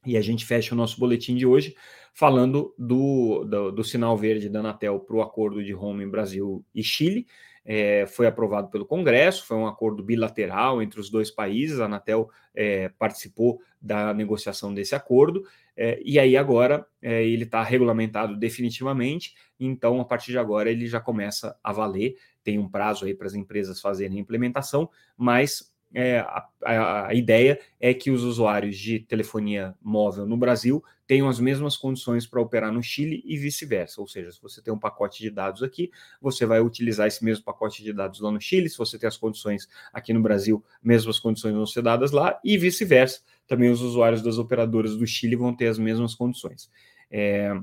E 0.07 0.17
a 0.17 0.21
gente 0.21 0.45
fecha 0.45 0.75
o 0.75 0.77
nosso 0.77 0.99
boletim 0.99 1.35
de 1.35 1.47
hoje 1.47 1.75
falando 2.13 2.75
do, 2.79 3.45
do, 3.45 3.71
do 3.71 3.85
sinal 3.85 4.17
verde 4.17 4.49
da 4.49 4.61
Anatel 4.61 5.01
para 5.01 5.17
o 5.17 5.23
acordo 5.23 5.65
de 5.65 5.73
roaming 5.73 6.11
Brasil 6.11 6.65
e 6.75 6.83
Chile 6.83 7.27
é, 7.65 8.07
foi 8.07 8.27
aprovado 8.27 8.69
pelo 8.69 8.85
Congresso, 8.85 9.47
foi 9.47 9.57
um 9.57 9.67
acordo 9.67 10.03
bilateral 10.03 10.83
entre 10.83 11.01
os 11.01 11.09
dois 11.09 11.31
países, 11.31 11.81
a 11.81 11.87
Anatel 11.87 12.29
é, 12.55 12.91
participou 12.91 13.61
da 13.81 14.13
negociação 14.13 14.73
desse 14.73 14.95
acordo, 14.95 15.45
é, 15.77 16.01
e 16.05 16.19
aí 16.19 16.37
agora 16.37 16.87
é, 17.01 17.25
ele 17.25 17.45
está 17.45 17.63
regulamentado 17.63 18.37
definitivamente, 18.37 19.35
então 19.59 20.01
a 20.01 20.05
partir 20.05 20.31
de 20.33 20.39
agora 20.39 20.71
ele 20.71 20.87
já 20.87 21.01
começa 21.01 21.59
a 21.63 21.73
valer, 21.73 22.17
tem 22.43 22.59
um 22.59 22.69
prazo 22.69 23.07
aí 23.07 23.15
para 23.15 23.27
as 23.27 23.35
empresas 23.35 23.81
fazerem 23.81 24.19
a 24.19 24.21
implementação, 24.21 24.89
mas 25.17 25.74
é, 25.95 26.19
a, 26.19 27.07
a, 27.09 27.15
ideia 27.15 27.61
é 27.81 27.95
que 27.95 28.11
os 28.11 28.25
usuários 28.25 28.77
de 28.77 28.99
telefonia 28.99 29.75
móvel 29.81 30.27
no 30.27 30.37
Brasil 30.37 30.83
tenham 31.07 31.29
as 31.29 31.39
mesmas 31.39 31.77
condições 31.77 32.27
para 32.27 32.41
operar 32.41 32.73
no 32.73 32.83
Chile 32.83 33.23
e 33.25 33.37
vice-versa. 33.37 34.01
Ou 34.01 34.09
seja, 34.09 34.33
se 34.33 34.43
você 34.43 34.61
tem 34.61 34.75
um 34.75 34.79
pacote 34.79 35.23
de 35.23 35.31
dados 35.31 35.63
aqui, 35.63 35.91
você 36.21 36.45
vai 36.45 36.61
utilizar 36.61 37.07
esse 37.07 37.25
mesmo 37.25 37.45
pacote 37.45 37.83
de 37.83 37.93
dados 37.93 38.21
lá 38.21 38.31
no 38.31 38.41
Chile. 38.41 38.69
Se 38.69 38.77
você 38.77 38.99
tem 38.99 39.07
as 39.07 39.17
condições 39.17 39.69
aqui 39.93 40.13
no 40.13 40.21
Brasil, 40.21 40.65
mesmas 40.83 41.21
condições 41.21 41.55
vão 41.55 41.67
ser 41.67 41.83
dadas 41.83 42.11
lá 42.11 42.41
e 42.43 42.59
vice-versa. 42.59 43.21
Também 43.47 43.71
os 43.71 43.81
usuários 43.81 44.23
das 44.23 44.39
operadoras 44.39 44.97
do 44.97 45.07
Chile 45.07 45.37
vão 45.37 45.55
ter 45.55 45.69
as 45.69 45.79
mesmas 45.79 46.15
condições. 46.15 46.69
É, 47.11 47.55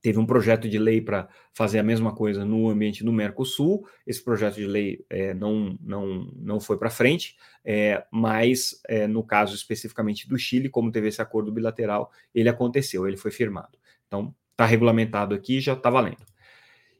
teve 0.00 0.18
um 0.18 0.26
projeto 0.26 0.68
de 0.68 0.78
lei 0.78 1.00
para 1.00 1.28
fazer 1.52 1.78
a 1.78 1.82
mesma 1.82 2.14
coisa 2.14 2.44
no 2.44 2.68
ambiente 2.68 3.04
do 3.04 3.12
Mercosul. 3.12 3.86
Esse 4.06 4.22
projeto 4.22 4.56
de 4.56 4.66
lei 4.66 5.04
é, 5.10 5.34
não, 5.34 5.76
não, 5.80 6.30
não 6.36 6.60
foi 6.60 6.78
para 6.78 6.90
frente, 6.90 7.36
é, 7.64 8.04
mas 8.10 8.80
é, 8.88 9.06
no 9.06 9.24
caso 9.24 9.54
especificamente 9.54 10.28
do 10.28 10.38
Chile, 10.38 10.68
como 10.68 10.92
teve 10.92 11.08
esse 11.08 11.20
acordo 11.20 11.52
bilateral, 11.52 12.10
ele 12.34 12.48
aconteceu, 12.48 13.06
ele 13.06 13.16
foi 13.16 13.30
firmado. 13.30 13.76
Então, 14.06 14.34
está 14.52 14.64
regulamentado 14.64 15.34
aqui 15.34 15.60
já 15.60 15.74
está 15.74 15.88
valendo. 15.90 16.26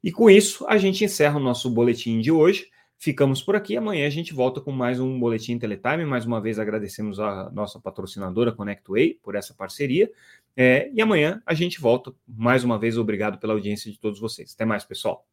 E 0.02 0.12
com 0.12 0.30
isso, 0.30 0.64
a 0.68 0.78
gente 0.78 1.04
encerra 1.04 1.38
o 1.38 1.42
nosso 1.42 1.68
boletim 1.68 2.20
de 2.20 2.30
hoje. 2.30 2.68
Ficamos 3.00 3.42
por 3.42 3.54
aqui. 3.54 3.76
Amanhã 3.76 4.06
a 4.06 4.10
gente 4.10 4.34
volta 4.34 4.60
com 4.60 4.72
mais 4.72 4.98
um 4.98 5.20
Boletim 5.20 5.56
Teletime. 5.56 6.04
Mais 6.04 6.24
uma 6.24 6.40
vez 6.40 6.58
agradecemos 6.58 7.20
a 7.20 7.48
nossa 7.50 7.78
patrocinadora 7.78 8.52
ConnectWay 8.52 9.18
por 9.22 9.36
essa 9.36 9.54
parceria. 9.54 10.10
É, 10.60 10.90
e 10.92 11.00
amanhã 11.00 11.40
a 11.46 11.54
gente 11.54 11.80
volta. 11.80 12.12
Mais 12.26 12.64
uma 12.64 12.76
vez, 12.76 12.98
obrigado 12.98 13.38
pela 13.38 13.52
audiência 13.52 13.92
de 13.92 14.00
todos 14.00 14.18
vocês. 14.18 14.52
Até 14.54 14.64
mais, 14.64 14.82
pessoal. 14.82 15.24